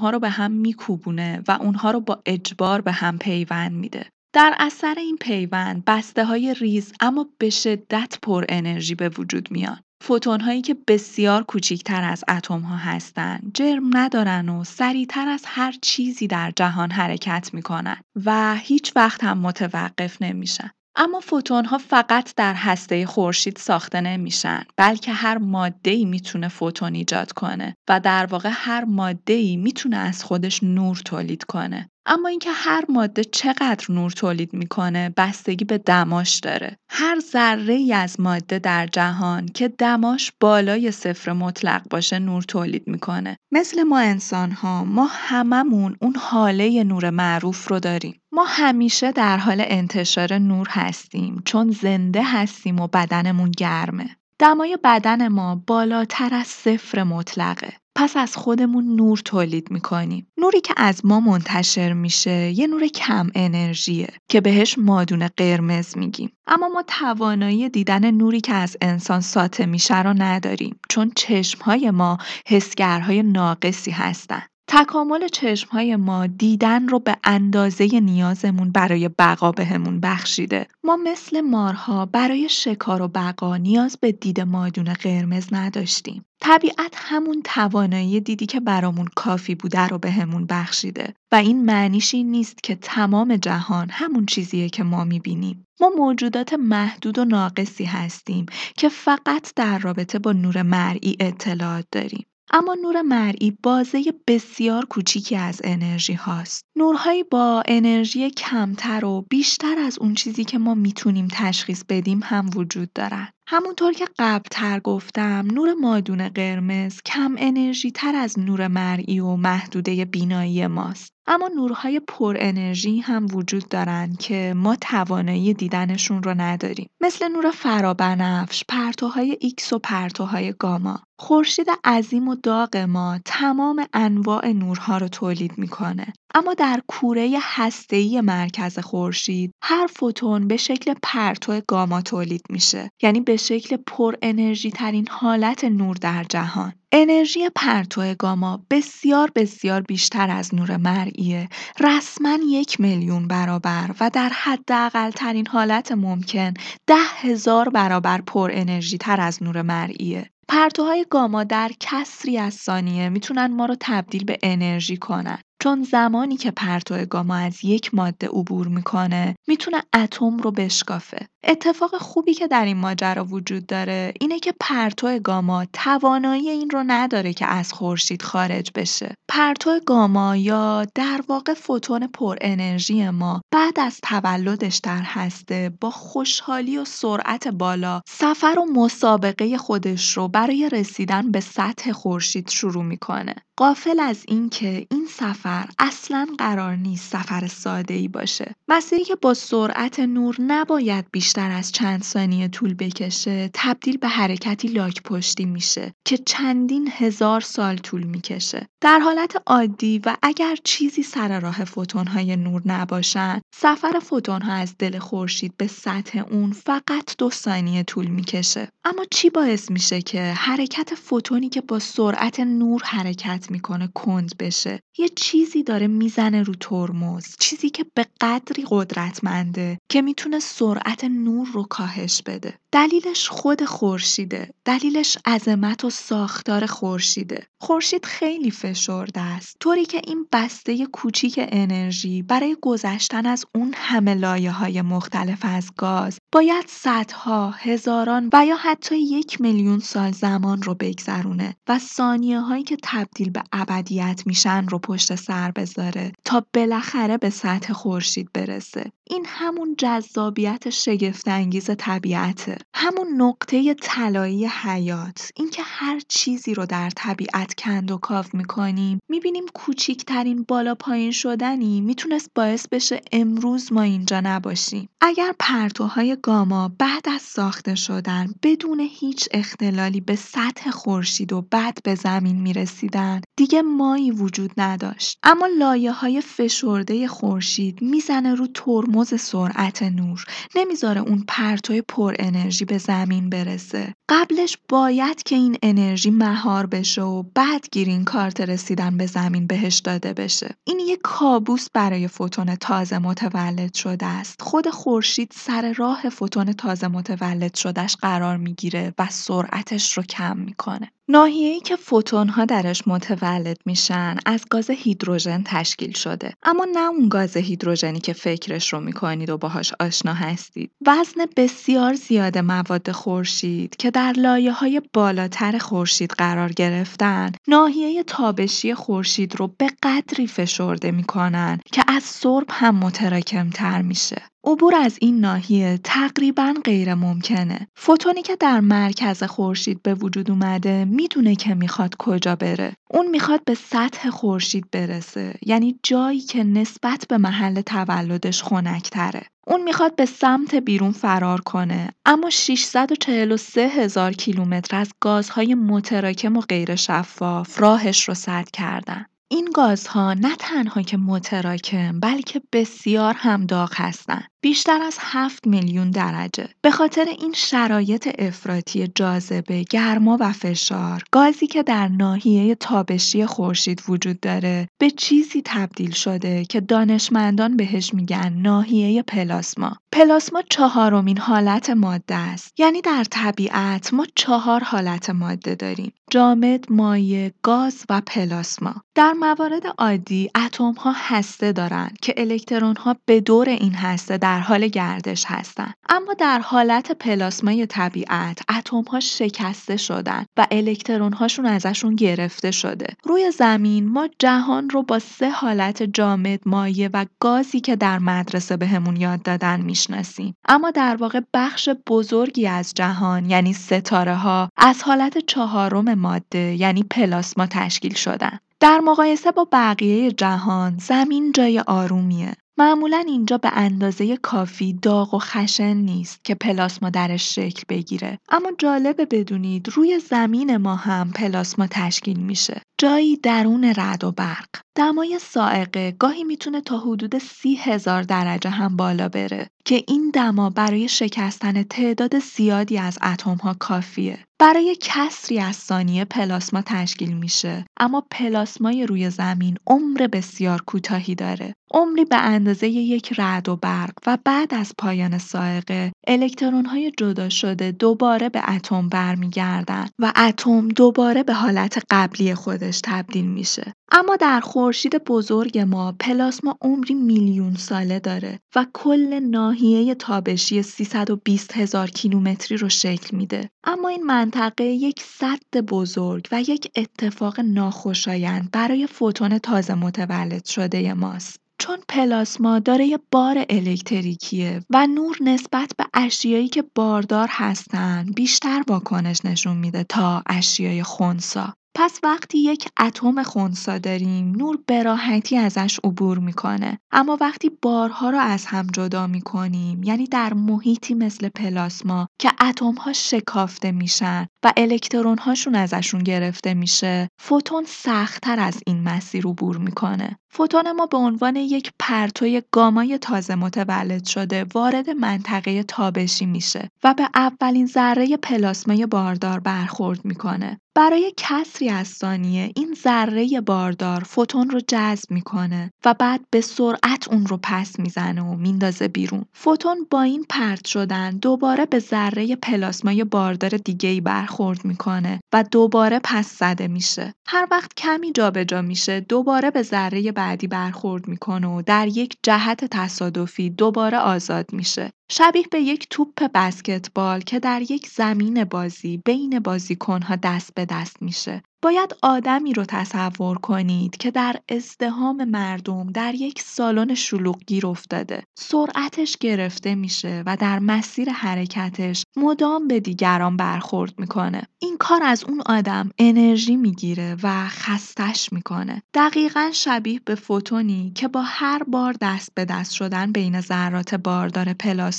ها 0.00 0.10
رو 0.10 0.18
به 0.18 0.28
هم 0.28 0.50
میکوبونه 0.50 1.42
و 1.48 1.52
اونها 1.60 1.90
رو 1.90 2.00
با 2.00 2.22
اجبار 2.26 2.80
به 2.80 2.92
هم 2.92 3.18
پیوند 3.18 3.72
میده. 3.72 4.06
در 4.34 4.54
اثر 4.58 4.94
این 4.98 5.16
پیوند 5.16 5.84
بسته 5.84 6.24
های 6.24 6.54
ریز 6.54 6.92
اما 7.00 7.28
به 7.38 7.50
شدت 7.50 8.18
پر 8.22 8.44
انرژی 8.48 8.94
به 8.94 9.08
وجود 9.08 9.50
میان. 9.50 9.80
فوتون 10.02 10.40
هایی 10.40 10.62
که 10.62 10.76
بسیار 10.88 11.42
کوچیکتر 11.42 12.04
از 12.04 12.24
اتم 12.28 12.60
ها 12.60 12.76
هستند 12.76 13.50
جرم 13.54 13.96
ندارن 13.96 14.48
و 14.48 14.64
سریعتر 14.64 15.28
از 15.28 15.42
هر 15.46 15.74
چیزی 15.82 16.26
در 16.26 16.52
جهان 16.56 16.90
حرکت 16.90 17.50
می‌کنن 17.52 18.00
و 18.24 18.56
هیچ 18.56 18.92
وقت 18.96 19.24
هم 19.24 19.38
متوقف 19.38 20.22
نمیشن. 20.22 20.70
اما 20.96 21.20
ها 21.50 21.78
فقط 21.78 22.34
در 22.36 22.54
هسته 22.54 23.06
خورشید 23.06 23.56
ساخته 23.56 24.00
نمیشن 24.00 24.64
بلکه 24.76 25.12
هر 25.12 25.38
ماده‌ای 25.38 26.04
می‌تونه 26.04 26.48
فوتون 26.48 26.94
ایجاد 26.94 27.32
کنه 27.32 27.74
و 27.88 28.00
در 28.00 28.26
واقع 28.26 28.50
هر 28.52 28.84
ماده‌ای 28.84 29.56
می‌تونه 29.56 29.96
از 29.96 30.24
خودش 30.24 30.62
نور 30.62 30.96
تولید 31.04 31.44
کنه. 31.44 31.90
اما 32.06 32.28
اینکه 32.28 32.50
هر 32.52 32.84
ماده 32.88 33.24
چقدر 33.24 33.86
نور 33.88 34.10
تولید 34.10 34.54
می‌کنه 34.54 35.12
بستگی 35.16 35.64
به 35.64 35.78
دماش 35.78 36.38
داره. 36.38 36.76
هر 36.90 37.20
ذره 37.20 37.74
ای 37.74 37.92
از 37.92 38.20
ماده 38.20 38.58
در 38.58 38.86
جهان 38.86 39.46
که 39.46 39.68
دماش 39.68 40.32
بالای 40.40 40.90
صفر 40.90 41.32
مطلق 41.32 41.82
باشه 41.90 42.18
نور 42.18 42.42
تولید 42.42 42.88
می‌کنه. 42.88 43.36
مثل 43.52 43.82
ما 43.82 43.98
انسان 43.98 44.52
ها 44.52 44.84
ما 44.84 45.08
هممون 45.10 45.96
اون 46.00 46.16
حاله 46.16 46.84
نور 46.84 47.10
معروف 47.10 47.68
رو 47.68 47.80
داریم. 47.80 48.20
ما 48.32 48.44
همیشه 48.44 49.12
در 49.12 49.36
حال 49.36 49.64
انتشار 49.66 50.38
نور 50.38 50.66
هستیم 50.70 51.42
چون 51.44 51.70
زنده 51.70 52.22
هستیم 52.24 52.80
و 52.80 52.86
بدنمون 52.86 53.50
گرمه. 53.50 54.16
دمای 54.38 54.78
بدن 54.84 55.28
ما 55.28 55.62
بالاتر 55.66 56.34
از 56.34 56.46
صفر 56.46 57.02
مطلقه. 57.02 57.72
پس 57.94 58.16
از 58.16 58.36
خودمون 58.36 58.96
نور 58.96 59.18
تولید 59.18 59.70
می‌کنیم. 59.70 60.26
نوری 60.38 60.60
که 60.60 60.74
از 60.76 61.06
ما 61.06 61.20
منتشر 61.20 61.92
میشه 61.92 62.50
یه 62.50 62.66
نور 62.66 62.86
کم 62.86 63.30
انرژیه 63.34 64.08
که 64.28 64.40
بهش 64.40 64.78
مادون 64.78 65.28
قرمز 65.28 65.96
میگیم. 65.96 66.32
اما 66.46 66.68
ما 66.68 66.84
توانایی 66.86 67.68
دیدن 67.68 68.10
نوری 68.10 68.40
که 68.40 68.54
از 68.54 68.76
انسان 68.80 69.20
ساطع 69.20 69.64
میشه 69.64 70.02
رو 70.02 70.14
نداریم 70.18 70.80
چون 70.88 71.12
چشمهای 71.16 71.90
ما 71.90 72.18
حسگرهای 72.46 73.22
ناقصی 73.22 73.90
هستن. 73.90 74.42
تکامل 74.74 75.28
چشمهای 75.28 75.96
ما 75.96 76.26
دیدن 76.26 76.88
رو 76.88 76.98
به 76.98 77.16
اندازه 77.24 78.00
نیازمون 78.00 78.70
برای 78.70 79.08
بقا 79.08 79.52
بهمون 79.52 80.00
بخشیده. 80.00 80.66
ما 80.84 80.96
مثل 80.96 81.40
مارها 81.40 82.06
برای 82.06 82.48
شکار 82.48 83.02
و 83.02 83.08
بقا 83.08 83.56
نیاز 83.56 83.98
به 84.00 84.12
دید 84.12 84.40
مادون 84.40 84.92
قرمز 84.92 85.46
نداشتیم. 85.52 86.24
طبیعت 86.40 86.94
همون 86.94 87.42
توانایی 87.44 88.20
دیدی 88.20 88.46
که 88.46 88.60
برامون 88.60 89.08
کافی 89.14 89.54
بوده 89.54 89.86
رو 89.86 89.98
بهمون 89.98 90.46
بخشیده 90.46 91.14
و 91.32 91.36
این 91.36 91.64
معنیش 91.64 92.14
این 92.14 92.30
نیست 92.30 92.62
که 92.62 92.74
تمام 92.74 93.36
جهان 93.36 93.88
همون 93.90 94.26
چیزیه 94.26 94.68
که 94.68 94.82
ما 94.82 95.04
می‌بینیم. 95.04 95.64
ما 95.80 95.90
موجودات 95.96 96.52
محدود 96.52 97.18
و 97.18 97.24
ناقصی 97.24 97.84
هستیم 97.84 98.46
که 98.76 98.88
فقط 98.88 99.52
در 99.56 99.78
رابطه 99.78 100.18
با 100.18 100.32
نور 100.32 100.62
مرئی 100.62 101.16
اطلاعات 101.20 101.86
داریم. 101.92 102.26
اما 102.54 102.74
نور 102.74 103.02
مرئی 103.02 103.58
بازه 103.62 104.04
بسیار 104.26 104.84
کوچیکی 104.84 105.36
از 105.36 105.60
انرژی 105.64 106.12
هاست. 106.12 106.64
نورهایی 106.76 107.22
با 107.22 107.62
انرژی 107.68 108.30
کمتر 108.30 109.04
و 109.04 109.26
بیشتر 109.30 109.78
از 109.78 109.98
اون 109.98 110.14
چیزی 110.14 110.44
که 110.44 110.58
ما 110.58 110.74
می‌تونیم 110.74 111.28
تشخیص 111.32 111.84
بدیم 111.88 112.20
هم 112.24 112.50
وجود 112.54 112.92
دارن. 112.92 113.28
همونطور 113.48 113.92
که 113.92 114.04
قبلتر 114.18 114.80
گفتم 114.80 115.48
نور 115.54 115.74
مادون 115.74 116.28
قرمز 116.28 117.02
کم 117.06 117.34
انرژی 117.38 117.90
تر 117.90 118.14
از 118.14 118.38
نور 118.38 118.68
مرئی 118.68 119.20
و 119.20 119.36
محدوده 119.36 120.04
بینایی 120.04 120.66
ماست. 120.66 121.11
اما 121.26 121.48
نورهای 121.48 122.00
پر 122.00 122.36
انرژی 122.40 122.98
هم 122.98 123.26
وجود 123.32 123.68
دارن 123.68 124.16
که 124.18 124.54
ما 124.56 124.76
توانایی 124.76 125.54
دیدنشون 125.54 126.22
رو 126.22 126.34
نداریم. 126.34 126.88
مثل 127.00 127.28
نور 127.28 127.50
فرابنفش، 127.50 128.64
پرتوهای 128.68 129.36
ایکس 129.40 129.72
و 129.72 129.78
پرتوهای 129.78 130.52
گاما. 130.52 131.00
خورشید 131.18 131.66
عظیم 131.84 132.28
و 132.28 132.34
داغ 132.34 132.76
ما 132.76 133.18
تمام 133.24 133.86
انواع 133.92 134.48
نورها 134.48 134.98
رو 134.98 135.08
تولید 135.08 135.58
می‌کنه. 135.58 136.12
اما 136.34 136.54
در 136.54 136.82
کوره 136.88 137.38
هسته‌ای 137.40 138.20
مرکز 138.20 138.78
خورشید 138.78 139.54
هر 139.62 139.86
فوتون 139.86 140.48
به 140.48 140.56
شکل 140.56 140.94
پرتو 141.02 141.60
گاما 141.68 142.02
تولید 142.02 142.42
میشه 142.50 142.90
یعنی 143.02 143.20
به 143.20 143.36
شکل 143.36 143.76
پر 143.76 144.14
انرژی 144.22 144.70
ترین 144.70 145.08
حالت 145.10 145.64
نور 145.64 145.96
در 145.96 146.24
جهان 146.24 146.72
انرژی 146.94 147.50
پرتو 147.54 148.14
گاما 148.14 148.64
بسیار 148.70 149.30
بسیار 149.34 149.80
بیشتر 149.80 150.30
از 150.30 150.54
نور 150.54 150.76
مرئیه. 150.76 151.48
رسما 151.80 152.38
یک 152.48 152.80
میلیون 152.80 153.28
برابر 153.28 153.90
و 154.00 154.10
در 154.10 154.28
حداقل 154.28 155.10
ترین 155.10 155.46
حالت 155.46 155.92
ممکن 155.92 156.54
ده 156.86 156.94
هزار 157.20 157.68
برابر 157.68 158.20
پر 158.20 158.50
انرژی 158.54 158.98
تر 158.98 159.20
از 159.20 159.42
نور 159.42 159.62
مرئیه. 159.62 160.30
پرتوهای 160.48 161.06
گاما 161.10 161.44
در 161.44 161.70
کسری 161.80 162.38
از 162.38 162.54
ثانیه 162.54 163.08
می‌تونن 163.08 163.46
ما 163.46 163.66
رو 163.66 163.76
تبدیل 163.80 164.24
به 164.24 164.38
انرژی 164.42 164.96
کنن. 164.96 165.38
چون 165.62 165.82
زمانی 165.82 166.36
که 166.36 166.50
پرتو 166.50 167.04
گاما 167.04 167.34
از 167.34 167.64
یک 167.64 167.94
ماده 167.94 168.28
عبور 168.28 168.68
می‌کنه 168.68 169.34
می‌تونه 169.46 169.82
اتم 169.94 170.36
رو 170.36 170.50
بشکافه. 170.50 171.26
اتفاق 171.44 171.96
خوبی 171.96 172.34
که 172.34 172.48
در 172.48 172.64
این 172.64 172.76
ماجرا 172.76 173.24
وجود 173.24 173.66
داره 173.66 174.12
اینه 174.20 174.38
که 174.38 174.54
پرتو 174.60 175.18
گاما 175.18 175.64
توانایی 175.72 176.48
این 176.50 176.70
رو 176.70 176.84
نداره 176.86 177.32
که 177.32 177.46
از 177.46 177.72
خورشید 177.72 178.22
خارج 178.22 178.70
بشه. 178.74 179.14
پرتو 179.28 179.80
گاما 179.86 180.36
یا 180.36 180.86
در 180.94 181.20
واقع 181.28 181.54
فوتون 181.54 182.06
پر 182.06 182.36
انرژی 182.40 183.10
ما 183.10 183.40
بعد 183.50 183.80
از 183.80 184.00
تولدش 184.02 184.76
در 184.76 185.02
هسته 185.04 185.72
با 185.80 185.90
خوشحالی 185.90 186.78
و 186.78 186.84
سرعت 186.84 187.48
بالا 187.48 188.00
سفر 188.08 188.58
و 188.58 188.64
مسابقه 188.64 189.58
خودش 189.58 190.16
رو 190.16 190.28
برای 190.28 190.68
رسیدن 190.72 191.30
به 191.30 191.40
سطح 191.40 191.92
خورشید 191.92 192.50
شروع 192.50 192.84
می‌کنه. 192.84 193.34
قافل 193.56 194.00
از 194.00 194.24
اینکه 194.28 194.86
این 194.90 195.06
سفر 195.10 195.51
اصلا 195.78 196.26
قرار 196.38 196.76
نیست 196.76 197.12
سفر 197.12 197.46
ساده 197.46 197.94
ای 197.94 198.08
باشه. 198.08 198.54
مسیری 198.68 199.04
که 199.04 199.14
با 199.14 199.34
سرعت 199.34 200.00
نور 200.00 200.36
نباید 200.40 201.04
بیشتر 201.12 201.50
از 201.50 201.72
چند 201.72 202.02
ثانیه 202.02 202.48
طول 202.48 202.74
بکشه 202.74 203.50
تبدیل 203.54 203.96
به 203.96 204.08
حرکتی 204.08 204.68
لاک 204.68 205.02
پشتی 205.02 205.44
میشه 205.44 205.92
که 206.04 206.18
چندین 206.18 206.88
هزار 206.92 207.40
سال 207.40 207.76
طول 207.76 208.02
می‌کشه. 208.02 208.66
در 208.80 208.98
حالت 208.98 209.42
عادی 209.46 210.00
و 210.06 210.16
اگر 210.22 210.56
چیزی 210.64 211.02
سر 211.02 211.40
راه 211.40 211.64
فوتونهای 211.64 212.36
نور 212.36 212.62
نباشن 212.66 213.40
سفر 213.54 213.98
فوتونها 214.02 214.52
از 214.52 214.74
دل 214.78 214.98
خورشید 214.98 215.56
به 215.56 215.66
سطح 215.66 216.18
اون 216.30 216.52
فقط 216.52 217.16
دو 217.18 217.30
ثانیه 217.30 217.82
طول 217.82 218.06
می‌کشه. 218.06 218.68
اما 218.84 219.04
چی 219.10 219.30
باعث 219.30 219.70
میشه 219.70 220.02
که 220.02 220.22
حرکت 220.22 220.94
فوتونی 220.94 221.48
که 221.48 221.60
با 221.60 221.78
سرعت 221.78 222.40
نور 222.40 222.82
حرکت 222.84 223.50
می‌کنه 223.50 223.88
کند 223.94 224.32
بشه؟ 224.38 224.80
یه 224.98 225.08
چیزی 225.42 225.62
داره 225.62 225.86
می‌زنه 225.86 226.42
رو 226.42 226.54
ترمز 226.60 227.26
چیزی 227.40 227.70
که 227.70 227.84
به 227.94 228.06
قدری 228.20 228.64
قدرتمنده 228.68 229.78
که 229.88 230.02
می‌تونه 230.02 230.38
سرعت 230.38 231.04
نور 231.04 231.48
رو 231.52 231.62
کاهش 231.62 232.22
بده. 232.26 232.54
دلیلش 232.72 233.28
خود 233.28 233.64
خورشیده 233.64 234.54
دلیلش 234.64 235.18
عظمت 235.26 235.84
و 235.84 235.90
ساختار 235.90 236.66
خورشیده. 236.66 237.46
خورشید 237.60 238.04
خیلی 238.04 238.50
فشرده 238.50 239.20
است. 239.20 239.56
طوری 239.60 239.84
که 239.84 240.00
این 240.04 240.26
بسته 240.32 240.86
کوچیک 240.86 241.34
انرژی 241.38 242.22
برای 242.22 242.56
گذشتن 242.62 243.26
از 243.26 243.44
اون 243.54 243.74
همه 243.76 244.14
لایه 244.14 244.50
های 244.50 244.82
مختلف 244.82 245.38
از 245.42 245.70
گاز 245.76 246.18
باید 246.32 246.64
صدها 246.68 247.50
هزاران 247.50 248.30
و 248.32 248.46
یا 248.46 248.56
حتی 248.56 248.98
یک 248.98 249.40
میلیون 249.40 249.78
سال 249.78 250.12
زمان 250.12 250.62
رو 250.62 250.74
بگذرونه 250.74 251.56
و 251.68 251.78
ثانیه 251.78 252.40
هایی 252.40 252.62
که 252.62 252.76
تبدیل 252.82 253.30
به 253.30 253.42
ابدیت 253.52 254.22
میشن 254.26 254.66
رو 254.68 254.78
پشت 254.78 255.14
سر 255.14 255.31
بذاره 255.56 256.12
تا 256.24 256.46
بالاخره 256.54 257.16
به 257.16 257.30
سطح 257.30 257.72
خورشید 257.72 258.28
برسه. 258.34 258.92
این 259.10 259.26
همون 259.28 259.74
جذابیت 259.78 260.70
شگفتانگیز 260.70 261.70
طبیعته. 261.78 262.56
همون 262.74 263.06
نقطه 263.16 263.74
طلایی 263.74 264.46
حیات. 264.46 265.30
اینکه 265.36 265.62
هر 265.64 266.00
چیزی 266.08 266.54
رو 266.54 266.66
در 266.66 266.90
طبیعت 266.90 267.54
کند 267.54 267.90
و 267.90 267.96
کاف 267.96 268.34
می‌کنیم 268.34 268.98
می‌بینیم 269.08 269.44
کوچیکترین 269.54 270.44
بالا 270.48 270.74
پایین 270.74 271.10
شدنی 271.10 271.80
می‌تونست 271.80 272.30
باعث 272.34 272.68
بشه 272.68 273.00
امروز 273.12 273.72
ما 273.72 273.82
اینجا 273.82 274.20
نباشیم. 274.20 274.88
اگر 275.00 275.34
پرتوهای 275.38 276.16
گاما 276.22 276.72
بعد 276.78 277.08
از 277.08 277.22
ساخته 277.22 277.74
شدن 277.74 278.34
بدون 278.42 278.80
هیچ 278.80 279.28
اختلالی 279.30 280.00
به 280.00 280.16
سطح 280.16 280.70
خورشید 280.70 281.32
و 281.32 281.42
بعد 281.42 281.78
به 281.84 281.94
زمین 281.94 282.40
می‌رسیدن 282.40 283.20
دیگه 283.36 283.62
مایی 283.62 284.10
وجود 284.10 284.50
نداشت. 284.56 285.18
اما 285.24 285.46
لایه 285.58 285.92
های 285.92 286.20
فشرده 286.20 287.08
خورشید 287.08 287.82
می‌زنه 287.82 288.34
رو 288.34 288.46
ترمز 288.54 289.20
سرعت 289.20 289.82
نور. 289.82 290.24
نمی‌ذاره 290.54 291.00
اون 291.00 291.24
پرتوی 291.28 291.82
پر 291.82 292.14
انرژی 292.18 292.64
به 292.64 292.78
زمین 292.78 293.30
برسه. 293.30 293.94
قبلش 294.08 294.58
باید 294.68 295.22
که 295.22 295.36
این 295.36 295.56
انرژی 295.62 296.10
مهار 296.10 296.66
بشه 296.66 297.02
و 297.02 297.22
بعد 297.34 297.66
گیرین 297.72 298.04
کارت 298.04 298.40
رسیدن 298.40 298.96
به 298.96 299.06
زمین 299.06 299.46
بهش 299.46 299.78
داده 299.78 300.12
بشه. 300.12 300.54
این 300.64 300.80
یه 300.80 300.96
کابوس 301.02 301.66
برای 301.74 302.08
فوتون 302.08 302.54
تازه 302.54 302.98
متولد 302.98 303.74
شده 303.74 304.06
است. 304.06 304.42
خود 304.42 304.68
خورشید 304.68 305.32
سر 305.36 305.72
راه 305.72 306.08
فوتون 306.08 306.52
تازه 306.52 306.88
متولد 306.88 307.54
شدهش 307.54 307.96
قرار 307.96 308.36
می‌گیره 308.36 308.94
و 308.98 309.06
سرعتش 309.10 309.96
رو 309.96 310.02
کم 310.02 310.36
می‌کنه. 310.36 310.90
ناحیه‌ای 311.08 311.60
که 311.60 311.76
فوتون‌ها 311.76 312.44
درش 312.44 312.82
متولد 312.88 313.56
میشن 313.66 314.16
از 314.26 314.44
گاز 314.50 314.70
هیدروژن 314.70 315.42
تشکیل 315.46 315.92
شده. 315.92 316.32
اما 316.42 316.66
نه 316.72 316.90
اون 316.90 317.08
گاز 317.08 317.36
هیدروژنی 317.36 318.00
که 318.00 318.12
فکرش 318.12 318.72
رو 318.72 318.80
می‌کنید 318.80 319.30
و 319.30 319.38
باهاش 319.38 319.72
آشنا 319.80 320.14
هستید. 320.14 320.70
وزن 320.86 321.26
بسیار 321.36 321.94
زیاد 321.94 322.38
مواد 322.38 322.90
خورشید 322.90 323.76
که 323.76 323.90
در 323.90 324.12
لایه 324.16 324.52
های 324.52 324.82
بالاتر 324.92 325.58
خورشید 325.58 326.10
قرار 326.10 326.52
گرفتن 326.52 327.32
ناحیه 327.48 328.02
تابشی 328.02 328.74
خورشید 328.74 329.36
رو 329.36 329.48
به 329.58 329.70
قدری 329.82 330.26
فشرده 330.26 330.90
می‌کنن 330.90 331.60
که 331.72 331.84
از 331.88 332.02
سرب 332.02 332.46
هم 332.50 332.74
متراکمتر 332.76 333.82
میشه. 333.82 334.22
عبور 334.44 334.74
از 334.74 334.98
این 335.00 335.20
ناحیه 335.20 335.80
تقریبا 335.84 336.54
غیر 336.64 336.94
ممکنه. 336.94 337.68
فوتونی 337.76 338.22
که 338.22 338.36
در 338.36 338.60
مرکز 338.60 339.22
خورشید 339.22 339.82
به 339.82 339.94
وجود 339.94 340.30
اومده 340.30 340.84
می‌دونه 340.84 341.34
که 341.34 341.54
می‌خواد 341.54 341.96
کجا 341.98 342.36
بره. 342.36 342.72
اون 342.90 343.10
می‌خواد 343.10 343.44
به 343.44 343.54
سطح 343.54 344.10
خورشید 344.10 344.70
برسه. 344.72 345.34
یعنی 345.46 345.78
جایی 345.82 346.20
که 346.20 346.44
نسبت 346.44 347.06
به 347.08 347.18
محل 347.18 347.60
تولدش 347.60 348.42
خنکتره. 348.42 349.22
اون 349.46 349.62
می‌خواد 349.62 349.96
به 349.96 350.06
سمت 350.06 350.54
بیرون 350.54 350.92
فرار 350.92 351.40
کنه 351.40 351.88
اما 352.06 352.30
643 352.30 353.60
هزار 353.60 354.12
کیلومتر 354.12 354.76
از 354.76 354.90
گازهای 355.00 355.54
متراکم 355.54 356.36
و 356.36 356.40
غیر 356.40 356.76
شفاف 356.76 357.60
راهش 357.60 358.08
رو 358.08 358.14
سد 358.14 358.50
کردن. 358.52 359.06
این 359.30 359.48
گازها 359.54 360.14
نه 360.14 360.36
تنها 360.38 360.82
که 360.82 360.96
متراکم 360.96 362.00
بلکه 362.00 362.42
بسیار 362.52 363.14
هم 363.18 363.46
داغ 363.46 363.72
هستند. 363.74 364.31
بیشتر 364.42 364.82
از 364.82 364.96
7 365.00 365.46
میلیون 365.46 365.90
درجه. 365.90 366.48
به 366.62 366.70
خاطر 366.70 367.04
این 367.04 367.32
شرایط 367.32 368.08
افراطی 368.18 368.88
جاذبه، 368.94 369.64
گرما 369.70 370.16
و 370.20 370.32
فشار، 370.32 371.02
گازی 371.10 371.46
که 371.46 371.62
در 371.62 371.88
ناحیه 371.88 372.54
تابشی 372.54 373.26
خورشید 373.26 373.82
وجود 373.88 374.20
داره، 374.20 374.68
به 374.78 374.90
چیزی 374.90 375.42
تبدیل 375.44 375.90
شده 375.90 376.44
که 376.44 376.60
دانشمندان 376.60 377.56
بهش 377.56 377.94
میگن 377.94 378.32
ناحیه 378.36 379.02
پلاسما. 379.02 379.76
پلاسما 379.92 380.42
چهارمین 380.50 381.18
حالت 381.18 381.70
ماده 381.70 382.14
است. 382.14 382.60
یعنی 382.60 382.80
در 382.80 383.04
طبیعت 383.10 383.94
ما 383.94 384.06
چهار 384.14 384.64
حالت 384.64 385.10
ماده 385.10 385.54
داریم. 385.54 385.92
جامد، 386.10 386.72
مایع، 386.72 387.30
گاز 387.42 387.84
و 387.90 388.00
پلاسما. 388.06 388.74
در 388.94 389.12
موارد 389.12 389.62
عادی 389.78 390.30
اتم 390.46 390.72
ها 390.72 390.92
هسته 390.96 391.52
دارند 391.52 391.98
که 392.02 392.14
الکترون 392.16 392.76
ها 392.76 392.96
به 393.06 393.20
دور 393.20 393.48
این 393.48 393.74
هسته 393.74 394.18
در 394.18 394.31
حال 394.40 394.68
گردش 394.68 395.24
هستند. 395.28 395.74
اما 395.88 396.14
در 396.14 396.38
حالت 396.38 396.92
پلاسمای 396.92 397.66
طبیعت 397.66 398.38
اتم 398.58 398.82
ها 398.82 399.00
شکسته 399.00 399.76
شدن 399.76 400.24
و 400.36 400.46
الکترون 400.50 401.12
هاشون 401.12 401.46
ازشون 401.46 401.96
گرفته 401.96 402.50
شده. 402.50 402.86
روی 403.04 403.30
زمین 403.30 403.88
ما 403.88 404.08
جهان 404.18 404.70
رو 404.70 404.82
با 404.82 404.98
سه 404.98 405.30
حالت 405.30 405.82
جامد، 405.82 406.40
مایع 406.46 406.88
و 406.92 407.06
گازی 407.20 407.60
که 407.60 407.76
در 407.76 407.98
مدرسه 407.98 408.56
بهمون 408.56 408.96
یاد 408.96 409.22
دادن 409.22 409.60
می‌شناسیم. 409.60 410.34
اما 410.48 410.70
در 410.70 410.96
واقع 410.96 411.20
بخش 411.34 411.68
بزرگی 411.86 412.46
از 412.46 412.72
جهان 412.74 413.30
یعنی 413.30 413.52
ستاره 413.52 414.14
ها 414.14 414.48
از 414.56 414.82
حالت 414.82 415.18
چهارم 415.18 415.94
ماده 415.94 416.56
یعنی 416.58 416.82
پلاسما 416.82 417.46
تشکیل 417.46 417.94
شدن. 417.94 418.38
در 418.60 418.80
مقایسه 418.80 419.30
با 419.32 419.48
بقیه 419.52 420.12
جهان 420.12 420.78
زمین 420.78 421.32
جای 421.32 421.58
آرومیه. 421.58 422.32
معمولا 422.58 423.04
اینجا 423.06 423.38
به 423.38 423.50
اندازه 423.52 424.16
کافی 424.16 424.72
داغ 424.72 425.14
و 425.14 425.18
خشن 425.18 425.76
نیست 425.76 426.24
که 426.24 426.34
پلاسما 426.34 426.90
درش 426.90 427.34
شکل 427.34 427.62
بگیره. 427.68 428.18
اما 428.28 428.50
جالبه 428.58 429.06
بدونید 429.06 429.68
روی 429.68 429.98
زمین 429.98 430.56
ما 430.56 430.76
هم 430.76 431.12
پلاسما 431.12 431.66
تشکیل 431.70 432.20
میشه. 432.20 432.62
جایی 432.82 433.16
درون 433.16 433.72
رد 433.76 434.04
و 434.04 434.12
برق 434.12 434.48
دمای 434.74 435.18
سائقه 435.18 435.90
گاهی 435.98 436.24
می‌تونه 436.24 436.60
تا 436.60 436.78
حدود 436.78 437.18
سی 437.18 437.54
هزار 437.54 438.02
درجه 438.02 438.50
هم 438.50 438.76
بالا 438.76 439.08
بره 439.08 439.50
که 439.64 439.84
این 439.88 440.10
دما 440.14 440.50
برای 440.50 440.88
شکستن 440.88 441.62
تعداد 441.62 442.18
زیادی 442.18 442.78
از 442.78 442.98
اتم 443.02 443.36
ها 443.36 443.54
کافیه. 443.54 444.18
برای 444.38 444.76
کسری 444.80 445.40
از 445.40 445.56
ثانیه 445.56 446.04
پلاسما 446.04 446.62
تشکیل 446.66 447.12
میشه 447.16 447.64
اما 447.80 448.06
پلاسمای 448.10 448.86
روی 448.86 449.10
زمین 449.10 449.56
عمر 449.66 450.06
بسیار 450.06 450.62
کوتاهی 450.62 451.14
داره. 451.14 451.54
عمری 451.74 452.04
به 452.04 452.16
اندازه 452.16 452.68
یک 452.68 453.12
رعد 453.20 453.48
و 453.48 453.56
برق 453.56 453.92
و 454.06 454.18
بعد 454.24 454.54
از 454.54 454.72
پایان 454.78 455.18
سائقه 455.18 455.92
الکترون 456.06 456.66
های 456.66 456.92
جدا 456.98 457.28
شده 457.28 457.72
دوباره 457.72 458.28
به 458.28 458.50
اتم 458.50 458.88
برمیگردن 458.88 459.88
و 459.98 460.12
اتم 460.16 460.68
دوباره 460.68 461.22
به 461.22 461.34
حالت 461.34 461.82
قبلی 461.90 462.34
خودش 462.34 462.71
تبدیل 462.80 463.26
میشه. 463.26 463.74
اما 463.92 464.16
در 464.16 464.40
خورشید 464.40 465.04
بزرگ 465.04 465.58
ما 465.58 465.94
پلاسما 466.00 466.58
عمری 466.62 466.94
میلیون 466.94 467.54
ساله 467.54 467.98
داره 467.98 468.40
و 468.56 468.66
کل 468.72 469.20
ناحیه 469.20 469.94
تابشی 469.94 470.62
320 470.62 471.56
هزار 471.56 471.90
کیلومتری 471.90 472.56
رو 472.56 472.68
شکل 472.68 473.16
میده. 473.16 473.50
اما 473.64 473.88
این 473.88 474.02
منطقه 474.02 474.64
یک 474.64 475.00
صد 475.00 475.56
بزرگ 475.68 476.28
و 476.32 476.40
یک 476.40 476.70
اتفاق 476.76 477.40
ناخوشایند 477.40 478.50
برای 478.52 478.86
فوتون 478.86 479.38
تازه 479.38 479.74
متولد 479.74 480.44
شده 480.44 480.94
ماست. 480.94 481.42
چون 481.62 481.78
پلاسما 481.88 482.58
داره 482.58 482.98
بار 483.10 483.44
الکتریکیه 483.50 484.60
و 484.70 484.86
نور 484.86 485.16
نسبت 485.20 485.72
به 485.78 485.84
اشیایی 485.94 486.48
که 486.48 486.64
باردار 486.74 487.28
هستن 487.30 488.06
بیشتر 488.16 488.62
واکنش 488.68 489.24
نشون 489.24 489.56
میده 489.56 489.84
تا 489.84 490.22
اشیای 490.26 490.82
خونسا. 490.82 491.54
پس 491.74 492.00
وقتی 492.02 492.38
یک 492.38 492.68
اتم 492.80 493.22
خونسا 493.22 493.78
داریم 493.78 494.32
نور 494.36 494.58
به 494.66 494.82
راحتی 494.82 495.36
ازش 495.36 495.80
عبور 495.84 496.18
می‌کنه. 496.18 496.78
اما 496.90 497.18
وقتی 497.20 497.50
بارها 497.62 498.10
رو 498.10 498.18
از 498.18 498.46
هم 498.46 498.66
جدا 498.66 499.06
می‌کنیم 499.06 499.82
یعنی 499.82 500.06
در 500.06 500.34
محیطی 500.34 500.94
مثل 500.94 501.28
پلاسما 501.28 502.06
که 502.18 502.30
اتم 502.40 502.74
ها 502.74 502.92
شکافته 502.92 503.72
میشن 503.72 504.26
و 504.44 504.52
الکترون 504.56 505.18
هاشون 505.18 505.54
ازشون 505.54 506.02
گرفته 506.02 506.54
میشه 506.54 507.08
فوتون 507.20 507.64
سختتر 507.68 508.40
از 508.40 508.62
این 508.66 508.82
مسیر 508.82 509.26
عبور 509.26 509.56
می‌کنه. 509.58 510.18
فوتون 510.34 510.72
ما 510.72 510.86
به 510.86 510.96
عنوان 510.96 511.36
یک 511.36 511.72
پرتوی 511.78 512.42
گامای 512.50 512.98
تازه 512.98 513.34
متولد 513.34 514.04
شده 514.04 514.46
وارد 514.54 514.90
منطقه 514.90 515.62
تابشی 515.62 516.26
میشه 516.26 516.68
و 516.84 516.94
به 516.94 517.08
اولین 517.14 517.66
ذره 517.66 518.16
پلاسمای 518.16 518.86
باردار 518.86 519.40
برخورد 519.40 520.04
می‌کنه 520.04 520.58
برای 520.74 521.12
کسری 521.16 521.68
از 521.68 521.88
ثانیه 521.88 522.52
این 522.56 522.76
ذره 522.82 523.40
باردار 523.40 524.00
فوتون 524.00 524.50
رو 524.50 524.60
جذب 524.68 525.10
می‌کنه 525.10 525.70
و 525.84 525.94
بعد 525.94 526.20
به 526.30 526.40
سرعت 526.40 527.08
اون 527.10 527.26
رو 527.26 527.38
پس 527.42 527.78
می‌زنه 527.78 528.22
و 528.22 528.34
میندازه 528.34 528.88
بیرون. 528.88 529.24
فوتون 529.32 529.86
با 529.90 530.02
این 530.02 530.26
پرت 530.28 530.66
شدن 530.66 531.10
دوباره 531.10 531.66
به 531.66 531.78
ذره 531.78 532.36
پلاسمای 532.36 533.04
باردار 533.04 533.50
دیگه 533.50 533.88
ای 533.88 534.00
برخورد 534.00 534.64
می‌کنه 534.64 535.20
و 535.32 535.44
دوباره 535.50 536.00
پس 536.04 536.38
زده 536.38 536.68
میشه. 536.68 537.14
هر 537.26 537.48
وقت 537.50 537.74
کمی 537.74 538.12
جابجا 538.12 538.52
جا 538.52 538.62
میشه 538.62 539.00
دوباره 539.00 539.50
به 539.50 539.62
ذره 539.62 540.12
بعدی 540.22 540.46
برخورد 540.46 541.08
می‌کنه 541.08 541.48
و 541.48 541.62
در 541.66 541.88
یک 541.88 542.18
جهت 542.22 542.64
تصادفی 542.64 543.50
دوباره 543.50 543.98
آزاد 543.98 544.52
میشه. 544.52 544.92
شبیه 545.14 545.44
به 545.50 545.60
یک 545.60 545.86
توپ 545.90 546.24
بسکتبال 546.34 547.20
که 547.20 547.40
در 547.40 547.62
یک 547.62 547.86
زمین 547.86 548.44
بازی 548.44 548.96
بین 549.04 549.38
بازیکنها 549.38 550.16
دست 550.16 550.54
به 550.54 550.64
دست 550.64 551.02
میشه. 551.02 551.42
باید 551.64 551.96
آدمی 552.02 552.52
رو 552.52 552.64
تصور 552.64 553.38
کنید 553.38 553.96
که 553.96 554.10
در 554.10 554.36
ازدهام 554.48 555.24
مردم 555.24 555.92
در 555.92 556.14
یک 556.14 556.40
سالن 556.40 556.94
شلوغ 556.94 557.38
گیر 557.46 557.66
افتاده. 557.66 558.22
سرعتش 558.38 559.16
گرفته 559.16 559.74
میشه 559.74 560.22
و 560.26 560.36
در 560.36 560.58
مسیر 560.58 561.10
حرکتش 561.10 562.04
مدام 562.16 562.68
به 562.68 562.80
دیگران 562.80 563.36
برخورد 563.36 563.94
می‌کنه. 563.98 564.42
این 564.58 564.76
کار 564.78 565.02
از 565.02 565.24
اون 565.24 565.42
آدم 565.46 565.90
انرژی 565.98 566.56
می‌گیره 566.56 567.16
و 567.22 567.48
خستش 567.48 568.32
می‌کنه. 568.32 568.82
دقیقا 568.94 569.50
شبیه 569.52 570.00
به 570.04 570.14
فوتونی 570.14 570.92
که 570.94 571.08
با 571.08 571.22
هر 571.22 571.62
بار 571.62 571.94
دست 572.00 572.32
به 572.34 572.44
دست 572.44 572.72
شدن 572.72 573.12
بین 573.12 573.40
ذرات 573.40 573.94
باردار 573.94 574.52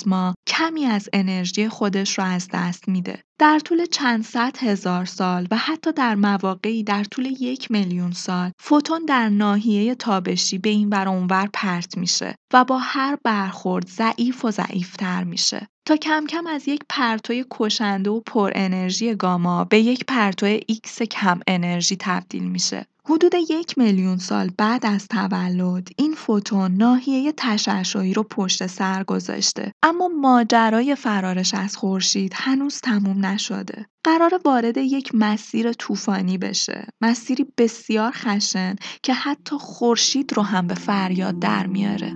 پلاسما 0.04 0.34
کمی 0.48 0.86
از 0.86 1.10
انرژی 1.14 1.70
خودش 1.70 2.20
رو 2.20 2.26
از 2.26 2.48
دست 2.54 2.88
میده. 2.88 3.24
در 3.40 3.60
طول 3.60 3.86
چند 3.86 4.24
صد 4.24 4.58
هزار 4.58 5.06
سال 5.06 5.48
و 5.52 5.58
حتی 5.58 5.92
در 5.92 6.16
مواقعی 6.16 6.84
در 6.84 7.04
طول 7.04 7.26
یک 7.26 7.72
میلیون 7.72 8.12
سال 8.12 8.52
فوتون 8.60 9.06
در 9.06 9.30
ناحیه 9.30 9.96
تابشی 9.96 10.58
به 10.58 10.70
این 10.70 10.90
ور 10.90 11.08
اونور 11.08 11.50
پرت 11.54 11.98
میشه 11.98 12.36
و 12.54 12.64
با 12.64 12.78
هر 12.78 13.18
برخورد 13.24 13.88
ضعیف 13.88 14.46
و 14.46 14.52
ضعیفتر 14.52 15.24
میشه. 15.24 15.68
تا 15.86 15.96
کم 15.96 16.26
کم 16.26 16.48
از 16.48 16.68
یک 16.68 16.82
پرتوی 16.90 17.46
کشنده 17.52 18.10
و 18.10 18.20
پر 18.20 18.52
انرژی 18.56 19.16
گاما 19.16 19.64
به 19.64 19.80
یک 19.80 20.06
پرتوی 20.06 20.62
ایکس 20.68 21.02
کم 21.02 21.40
انرژی 21.48 21.96
تبدیل 22.00 22.44
میشه. 22.44 22.86
حدود 23.06 23.34
یک 23.50 23.78
میلیون 23.78 24.18
سال 24.18 24.52
بعد 24.58 24.86
از 24.86 25.08
تولد 25.08 25.88
این 25.98 26.14
فوتون 26.14 26.72
ناحیه 26.72 27.34
تشعشعی 27.38 28.14
رو 28.14 28.24
پشت 28.24 28.68
سر 28.68 29.04
گذاشته. 29.04 29.72
اما 29.84 30.08
ماجرای 30.08 30.96
فرارش 30.96 31.54
از 31.54 31.78
خورشید 31.78 32.34
هنوز 32.36 32.82
تموم 32.82 33.23
نشده. 33.26 33.86
قراره 34.04 34.42
وارد 34.46 34.78
یک 34.78 35.12
مسیر 35.14 35.74
طوفانی 35.74 36.38
بشه. 36.38 36.88
مسیری 37.02 37.46
بسیار 37.58 38.12
خشن 38.12 38.76
که 39.04 39.14
حتی 39.14 39.56
خورشید 39.60 40.34
رو 40.34 40.44
هم 40.44 40.68
به 40.68 40.74
فریاد 40.74 41.40
در 41.40 41.68
میاره. 41.68 42.16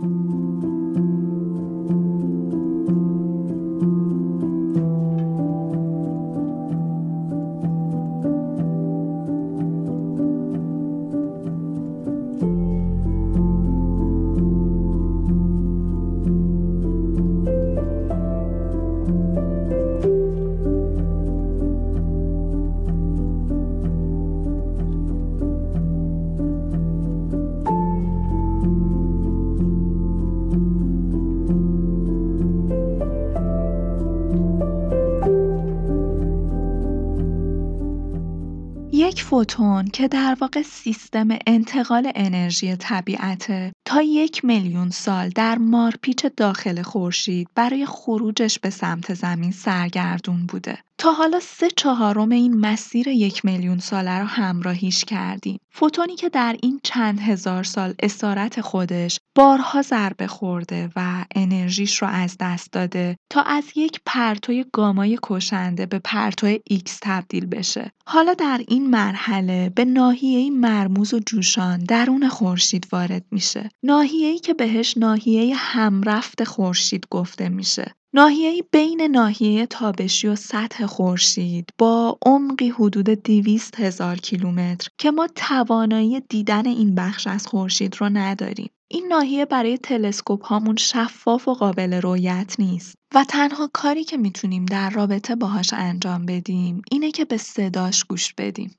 فوتون 39.38 39.88
که 39.88 40.08
در 40.08 40.38
واقع 40.42 40.62
سیستم 40.62 41.28
انتقال 41.48 42.12
انرژی 42.16 42.76
طبیعته. 42.76 43.74
تا 43.88 44.02
یک 44.02 44.46
میلیون 44.46 44.90
سال 44.90 45.30
در 45.30 45.58
مارپیچ 45.58 46.26
داخل 46.38 46.82
خورشید 46.82 47.50
برای 47.56 47.86
خروجش 47.86 48.60
به 48.60 48.70
سمت 48.70 49.14
زمین 49.14 49.52
سرگردون 49.52 50.46
بوده. 50.46 50.78
تا 50.98 51.12
حالا 51.14 51.40
سه 51.40 51.70
چهارم 51.70 52.30
این 52.30 52.60
مسیر 52.60 53.08
یک 53.08 53.46
میلیون 53.46 53.80
ساله 53.80 54.20
رو 54.20 54.26
همراهیش 54.26 55.06
کردیم. 55.06 55.60
فوتونی 55.72 56.16
که 56.16 56.30
در 56.30 56.56
این 56.64 56.80
چند 56.84 57.20
هزار 57.20 57.64
سال 57.64 57.94
اسارت 58.00 58.62
خودش 58.62 59.20
بارها 59.36 59.82
ضربه 59.82 60.28
خورده 60.28 60.90
و 60.96 61.26
انرژیش 61.36 62.02
رو 62.02 62.08
از 62.08 62.38
دست 62.40 62.72
داده 62.72 63.18
تا 63.32 63.42
از 63.42 63.64
یک 63.76 64.02
پرتوی 64.06 64.66
گامای 64.74 65.20
کشنده 65.24 65.86
به 65.86 66.00
پرتوی 66.00 66.60
ایکس 66.68 67.00
تبدیل 67.02 67.46
بشه. 67.46 67.92
حالا 68.08 68.34
در 68.34 68.62
این 68.68 68.90
مرحله 68.90 69.70
به 69.76 69.86
ناحیه 69.86 70.52
مرموز 70.52 71.14
و 71.14 71.20
جوشان 71.20 71.80
درون 71.80 72.30
خورشید 72.30 72.88
وارد 72.92 73.26
میشه. 73.32 73.70
ناحیه‌ای 73.84 74.40
که 74.40 74.54
بهش 74.54 74.98
ناحیه 74.98 75.56
همرفت 75.56 76.44
خورشید 76.44 77.08
گفته 77.12 77.50
میشه. 77.50 77.96
ناحیه‌ای 78.14 78.64
بین 78.72 79.02
ناحیه 79.02 79.66
تابشی 79.66 80.28
و 80.28 80.36
سطح 80.36 80.86
خورشید 80.86 81.70
با 81.78 82.18
عمقی 82.26 82.70
حدود 82.70 83.10
200 83.10 83.80
هزار 83.80 84.16
کیلومتر 84.16 84.88
که 84.98 85.12
ما 85.12 85.28
توانایی 85.36 86.20
دیدن 86.30 86.66
این 86.66 86.96
بخش 86.96 87.28
از 87.28 87.48
خورشید 87.48 87.96
رو 88.00 88.10
نداریم. 88.10 88.70
این 88.88 89.08
ناحیه 89.08 89.46
برای 89.46 89.78
تلسکوپ 89.78 90.46
هامون 90.46 90.76
شفاف 90.76 91.48
و 91.48 91.54
قابل 91.54 91.94
رویت 91.94 92.56
نیست 92.60 92.97
و 93.16 93.24
تنها 93.24 93.70
کاری 93.74 94.04
که 94.04 94.18
می‌تونیم 94.18 94.66
در 94.66 94.90
رابطه 94.90 95.36
باهاش 95.36 95.74
انجام 95.74 96.26
بدیم 96.26 96.82
اینه 96.92 97.12
که 97.12 97.26
به 97.26 97.38
صداش 97.38 98.04
گوش 98.04 98.34
بدیم. 98.34 98.76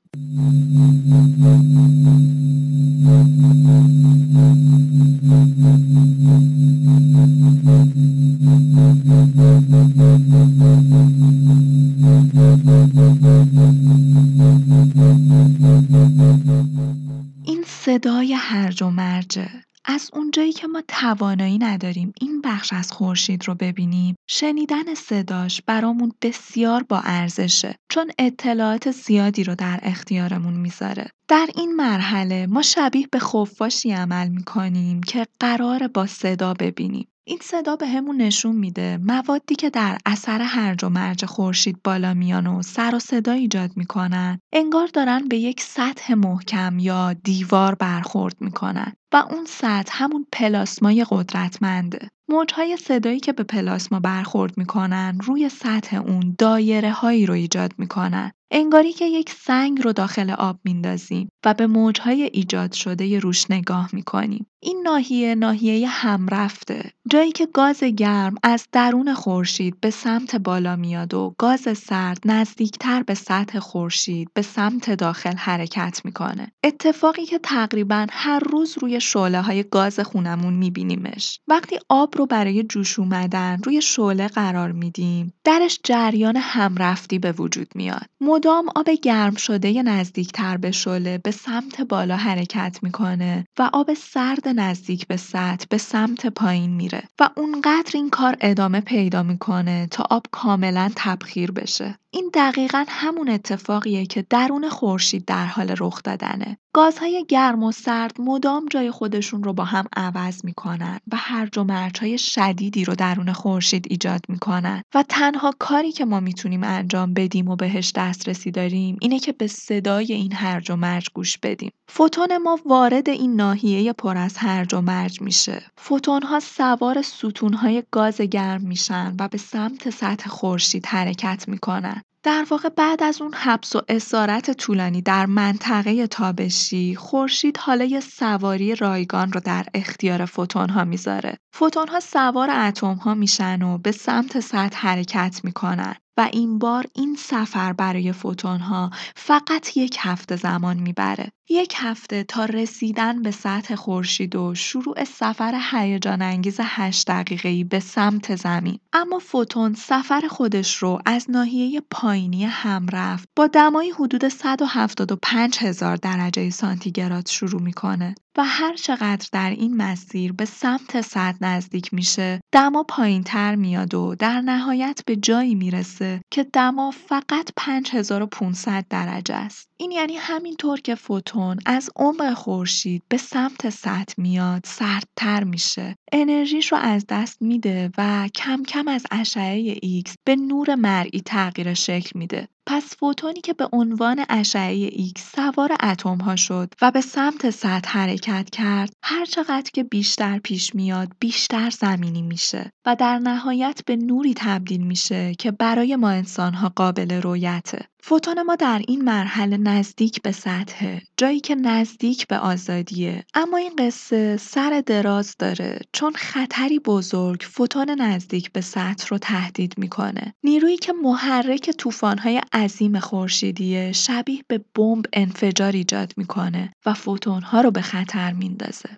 این 17.45 17.63
صدای 17.67 18.33
هرج 18.33 18.83
و 18.83 18.89
مرجه 18.89 19.49
از 19.91 20.09
اونجایی 20.13 20.53
که 20.53 20.67
ما 20.67 20.83
توانایی 20.87 21.57
نداریم 21.57 22.13
این 22.21 22.41
بخش 22.41 22.73
از 22.73 22.91
خورشید 22.91 23.47
رو 23.47 23.55
ببینیم 23.55 24.15
شنیدن 24.29 24.93
صداش 24.93 25.61
برامون 25.61 26.11
بسیار 26.21 26.83
با 26.83 27.01
ارزشه 27.03 27.75
چون 27.91 28.11
اطلاعات 28.19 28.91
زیادی 28.91 29.43
رو 29.43 29.55
در 29.55 29.79
اختیارمون 29.83 30.53
می‌ذاره. 30.53 31.09
در 31.27 31.47
این 31.55 31.75
مرحله 31.75 32.47
ما 32.47 32.61
شبیه 32.61 33.07
به 33.11 33.19
خفاشی 33.19 33.91
عمل 33.91 34.27
می‌کنیم 34.27 35.03
که 35.03 35.27
قرار 35.39 35.87
با 35.87 36.05
صدا 36.05 36.53
ببینیم. 36.53 37.07
این 37.27 37.39
صدا 37.41 37.75
به 37.75 37.87
همون 37.87 38.17
نشون 38.17 38.55
میده 38.55 38.97
موادی 38.97 39.55
که 39.55 39.69
در 39.69 39.97
اثر 40.05 40.41
هرج 40.41 40.83
و 40.83 40.89
مرج 40.89 41.25
خورشید 41.25 41.83
بالا 41.83 42.13
میان 42.13 42.47
و 42.47 42.61
سر 42.61 42.95
و 42.95 42.99
صدا 42.99 43.31
ایجاد 43.31 43.71
می‌کنن 43.75 44.39
انگار 44.53 44.87
دارن 44.87 45.27
به 45.27 45.37
یک 45.37 45.61
سطح 45.61 46.13
محکم 46.13 46.79
یا 46.79 47.13
دیوار 47.13 47.75
برخورد 47.75 48.35
می‌کنن. 48.39 48.93
و 49.13 49.17
اون 49.31 49.45
سطح 49.45 50.03
همون 50.03 50.25
پلاسمای 50.31 51.05
قدرتمنده 51.09 52.09
موجهای 52.29 52.77
صدایی 52.77 53.19
که 53.19 53.33
به 53.33 53.43
پلاسما 53.43 53.99
برخورد 53.99 54.57
می‌کنن 54.57 55.19
روی 55.23 55.49
سطح 55.49 55.97
اون 55.97 56.35
دایره 56.37 56.91
هایی 56.91 57.25
رو 57.25 57.33
ایجاد 57.33 57.73
می‌کنن. 57.77 58.31
انگاری 58.51 58.93
که 58.93 59.05
یک 59.05 59.29
سنگ 59.29 59.81
رو 59.81 59.93
داخل 59.93 60.29
آب 60.31 60.59
میندازیم 60.63 61.29
و 61.45 61.53
به 61.53 61.67
موجهای 61.67 62.23
ایجاد 62.23 62.71
شده 62.71 63.19
روش 63.19 63.51
نگاه 63.51 63.89
می‌کنیم. 63.93 64.45
این 64.61 64.81
ناحیه 64.85 65.35
ناحیه 65.35 65.87
همرفته. 65.87 66.91
جایی 67.09 67.31
که 67.31 67.45
گاز 67.45 67.83
گرم 67.83 68.35
از 68.43 68.67
درون 68.71 69.13
خورشید 69.13 69.79
به 69.81 69.89
سمت 69.89 70.35
بالا 70.35 70.75
میاد 70.75 71.13
و 71.13 71.35
گاز 71.37 71.67
سرد 71.77 72.19
نزدیکتر 72.25 73.03
به 73.03 73.13
سطح 73.13 73.59
خورشید 73.59 74.29
به 74.33 74.41
سمت 74.41 74.91
داخل 74.91 75.35
حرکت 75.35 76.01
می‌کنه. 76.05 76.51
اتفاقی 76.63 77.25
که 77.25 77.39
تقریبا 77.39 78.07
هر 78.11 78.39
روز 78.39 78.77
روی 78.77 79.01
شعله 79.01 79.41
های 79.41 79.63
گاز 79.63 79.99
خونمون 79.99 80.53
میبینیمش. 80.53 81.39
وقتی 81.47 81.79
آب 81.89 82.17
رو 82.17 82.25
برای 82.25 82.63
جوش 82.63 82.99
اومدن 82.99 83.61
روی 83.63 83.81
شعله 83.81 84.27
قرار 84.27 84.71
میدیم 84.71 85.33
درش 85.43 85.79
جریان 85.83 86.35
همرفتی 86.37 87.19
به 87.19 87.31
وجود 87.31 87.67
میاد. 87.75 88.05
مدام 88.39 88.69
آب 88.75 88.89
گرم 88.89 89.35
شده 89.35 89.83
نزدیکتر 89.83 90.57
به 90.57 90.71
شعله 90.71 91.17
به 91.17 91.31
سمت 91.31 91.81
بالا 91.81 92.15
حرکت 92.15 92.79
می‌کنه 92.81 93.45
و 93.59 93.69
آب 93.73 93.93
سرد 93.93 94.47
نزدیک 94.47 95.07
به 95.07 95.17
سطح 95.17 95.65
به 95.69 95.77
سمت 95.77 96.27
پایین 96.27 96.71
میره 96.71 97.03
و 97.19 97.29
اونقدر 97.37 97.91
این 97.93 98.09
کار 98.09 98.37
ادامه 98.41 98.81
پیدا 98.81 99.23
می‌کنه 99.23 99.87
تا 99.91 100.05
آب 100.09 100.25
کاملا 100.31 100.91
تبخیر 100.95 101.51
بشه 101.51 101.95
این 102.11 102.31
دقیقا 102.33 102.85
همون 102.87 103.29
اتفاقیه 103.29 104.05
که 104.05 104.25
درون 104.29 104.69
خورشید 104.69 105.25
در 105.25 105.45
حال 105.45 105.75
رخ 105.79 106.03
دادنه. 106.03 106.57
گازهای 106.73 107.25
گرم 107.27 107.63
و 107.63 107.71
سرد 107.71 108.21
مدام 108.21 108.65
جای 108.71 108.91
خودشون 108.91 109.43
رو 109.43 109.53
با 109.53 109.63
هم 109.63 109.85
عوض 109.95 110.45
می‌کنن 110.45 110.99
و 111.11 111.15
هرج 111.15 111.57
و 111.57 111.63
مرجهای 111.63 112.17
شدیدی 112.17 112.85
رو 112.85 112.95
درون 112.95 113.33
خورشید 113.33 113.87
ایجاد 113.89 114.21
می‌کنن 114.29 114.81
و 114.95 115.03
تنها 115.09 115.53
کاری 115.59 115.91
که 115.91 116.05
ما 116.05 116.19
می‌تونیم 116.19 116.63
انجام 116.63 117.13
بدیم 117.13 117.47
و 117.47 117.55
بهش 117.55 117.89
دسترسی 118.29 118.51
داریم 118.51 118.97
اینه 119.01 119.19
که 119.19 119.31
به 119.31 119.47
صدای 119.47 120.13
این 120.13 120.33
هرج 120.33 120.71
و 120.71 120.75
مرج 120.75 121.07
گوش 121.13 121.37
بدیم. 121.37 121.71
فوتون 121.87 122.37
ما 122.37 122.59
وارد 122.65 123.09
این 123.09 123.35
ناحیه 123.35 123.93
پر 123.93 124.17
از 124.17 124.37
هرج 124.37 124.73
و 124.73 124.81
مرج 124.81 125.21
میشه. 125.21 125.63
فوتون 125.77 126.21
ها 126.21 126.39
سوار 126.39 127.01
ستون 127.01 127.53
های 127.53 127.83
گاز 127.91 128.21
گرم 128.21 128.61
میشن 128.61 129.15
و 129.19 129.27
به 129.27 129.37
سمت 129.37 129.89
سطح 129.89 130.29
خورشید 130.29 130.85
حرکت 130.85 131.45
می‌کنن. 131.47 132.01
در 132.23 132.45
واقع 132.49 132.69
بعد 132.69 133.03
از 133.03 133.21
اون 133.21 133.33
حبس 133.33 133.75
و 133.75 133.81
اسارت 133.87 134.51
طولانی 134.51 135.01
در 135.01 135.25
منطقه 135.25 136.07
تابشی 136.07 136.95
خورشید 136.95 137.57
حالا 137.57 137.85
یه 137.85 137.99
سواری 137.99 138.75
رایگان 138.75 139.31
رو 139.31 139.39
در 139.39 139.65
اختیار 139.73 140.25
فوتون 140.25 140.69
ها 140.69 140.83
می‌ذاره. 140.83 141.37
فوتون 141.53 141.87
ها 141.87 141.99
سوار 141.99 142.49
اتم 142.51 142.93
ها 142.93 143.13
میشن 143.13 143.61
و 143.61 143.77
به 143.77 143.91
سمت 143.91 144.39
سطح 144.39 144.77
حرکت 144.77 145.41
می‌کنن. 145.43 145.95
و 146.17 146.29
این 146.33 146.59
بار 146.59 146.85
این 146.95 147.15
سفر 147.15 147.73
برای 147.73 148.13
ها 148.43 148.91
فقط 149.15 149.77
یک 149.77 149.97
هفته 149.99 150.35
زمان 150.35 150.77
می‌بره. 150.77 151.31
یک 151.49 151.73
هفته 151.77 152.23
تا 152.23 152.45
رسیدن 152.45 153.21
به 153.21 153.31
سطح 153.31 153.75
خورشید 153.75 154.35
و 154.35 154.55
شروع 154.55 155.03
سفر 155.03 155.61
هیجان 155.71 156.21
انگیز 156.21 156.57
8 156.63 157.07
دقیقه‌ای 157.07 157.63
به 157.63 157.79
سمت 157.79 158.35
زمین. 158.35 158.79
اما 158.93 159.19
فوتون 159.19 159.73
سفر 159.73 160.21
خودش 160.29 160.75
رو 160.75 160.99
از 161.05 161.25
ناحیه 161.29 161.81
پایینی 161.91 162.45
همرفت 162.45 163.29
با 163.35 163.47
دمای 163.47 163.91
حدود 163.91 164.27
175 164.27 165.57
هزار 165.59 165.95
درجه 165.95 166.49
سانتیگراد 166.49 167.27
شروع 167.27 167.61
می‌کنه 167.61 168.15
و 168.39 168.43
هر 168.43 168.75
چقدر 168.75 169.27
در 169.31 169.49
این 169.49 169.77
مسیر 169.77 170.33
به 170.33 170.45
سمت 170.45 171.01
سطح 171.01 171.37
نزدیک 171.41 171.93
میشه 171.93 172.41
دما 172.51 172.83
پایین 172.83 173.23
تر 173.23 173.55
میاد 173.55 173.93
و 173.93 174.15
در 174.15 174.41
نهایت 174.41 175.01
به 175.05 175.15
جایی 175.15 175.55
می‌رسه 175.55 176.21
که 176.31 176.43
دما 176.43 176.91
فقط 176.91 177.49
5500 177.57 178.85
درجه 178.89 179.35
است. 179.35 179.69
این 179.77 179.91
یعنی 179.91 180.15
همینطور 180.15 180.79
که 180.79 180.95
فوتون 180.95 181.59
از 181.65 181.89
عمق 181.95 182.33
خورشید 182.33 183.03
به 183.09 183.17
سمت 183.17 183.69
سطح 183.69 184.13
میاد 184.17 184.61
سردتر 184.65 185.43
میشه 185.43 185.95
انرژیش 186.11 186.71
رو 186.71 186.77
از 186.77 187.05
دست 187.09 187.41
میده 187.41 187.89
و 187.97 188.29
کم 188.35 188.63
کم 188.63 188.87
از 188.87 189.03
اشعه 189.11 189.77
ایکس 189.81 190.15
به 190.25 190.35
نور 190.35 190.75
مرئی 190.75 191.21
تغییر 191.25 191.73
شکل 191.73 192.19
میده 192.19 192.47
پس 192.65 192.95
فوتونی 192.95 193.41
که 193.41 193.53
به 193.53 193.69
عنوان 193.71 194.25
اشعه 194.29 194.89
ایکس 194.91 195.35
سوار 195.35 195.75
اتم 195.83 196.17
ها 196.17 196.35
شد 196.35 196.73
و 196.81 196.91
به 196.91 197.01
سمت 197.01 197.49
سطح 197.49 197.89
حرکت 197.91 198.49
کرد 198.49 198.93
هر 199.03 199.25
چقدر 199.25 199.71
که 199.73 199.83
بیشتر 199.83 200.39
پیش 200.39 200.75
میاد 200.75 201.11
بیشتر 201.19 201.69
زمینی 201.69 202.21
میشه 202.21 202.71
و 202.85 202.95
در 202.95 203.19
نهایت 203.19 203.81
به 203.85 203.95
نوری 203.95 204.33
تبدیل 204.37 204.81
میشه 204.81 205.35
که 205.39 205.51
برای 205.51 205.95
ما 205.95 206.09
انسان 206.09 206.53
ها 206.53 206.69
قابل 206.75 207.21
رویته 207.21 207.87
فوتون 208.01 208.41
ما 208.41 208.55
در 208.55 208.81
این 208.87 209.01
مرحله 209.03 209.57
نزدیک 209.57 210.21
به 210.21 210.31
سطح 210.31 210.99
جایی 211.17 211.39
که 211.39 211.55
نزدیک 211.55 212.27
به 212.27 212.37
آزادیه. 212.37 213.25
اما 213.33 213.57
این 213.57 213.75
قصه 213.79 214.37
سر 214.37 214.83
دراز 214.85 215.35
داره 215.39 215.79
چون 215.93 216.13
خطری 216.15 216.79
بزرگ 216.79 217.41
فوتون 217.41 217.89
نزدیک 218.01 218.51
به 218.51 218.61
سطح 218.61 219.07
رو 219.07 219.17
تهدید 219.17 219.73
می‌کنه. 219.77 220.33
نیرویی 220.43 220.77
که 220.77 220.93
محرک 220.93 221.71
طوفان‌های 221.71 222.41
عظیم 222.53 222.99
خورشیدیه 222.99 223.91
شبیه 223.91 224.43
به 224.47 224.65
بمب 224.75 225.05
انفجار 225.13 225.71
ایجاد 225.71 226.13
می‌کنه 226.17 226.73
و 226.85 226.93
فوتون‌ها 226.93 227.61
رو 227.61 227.71
به 227.71 227.81
خطر 227.81 228.33
میندازه. 228.33 228.89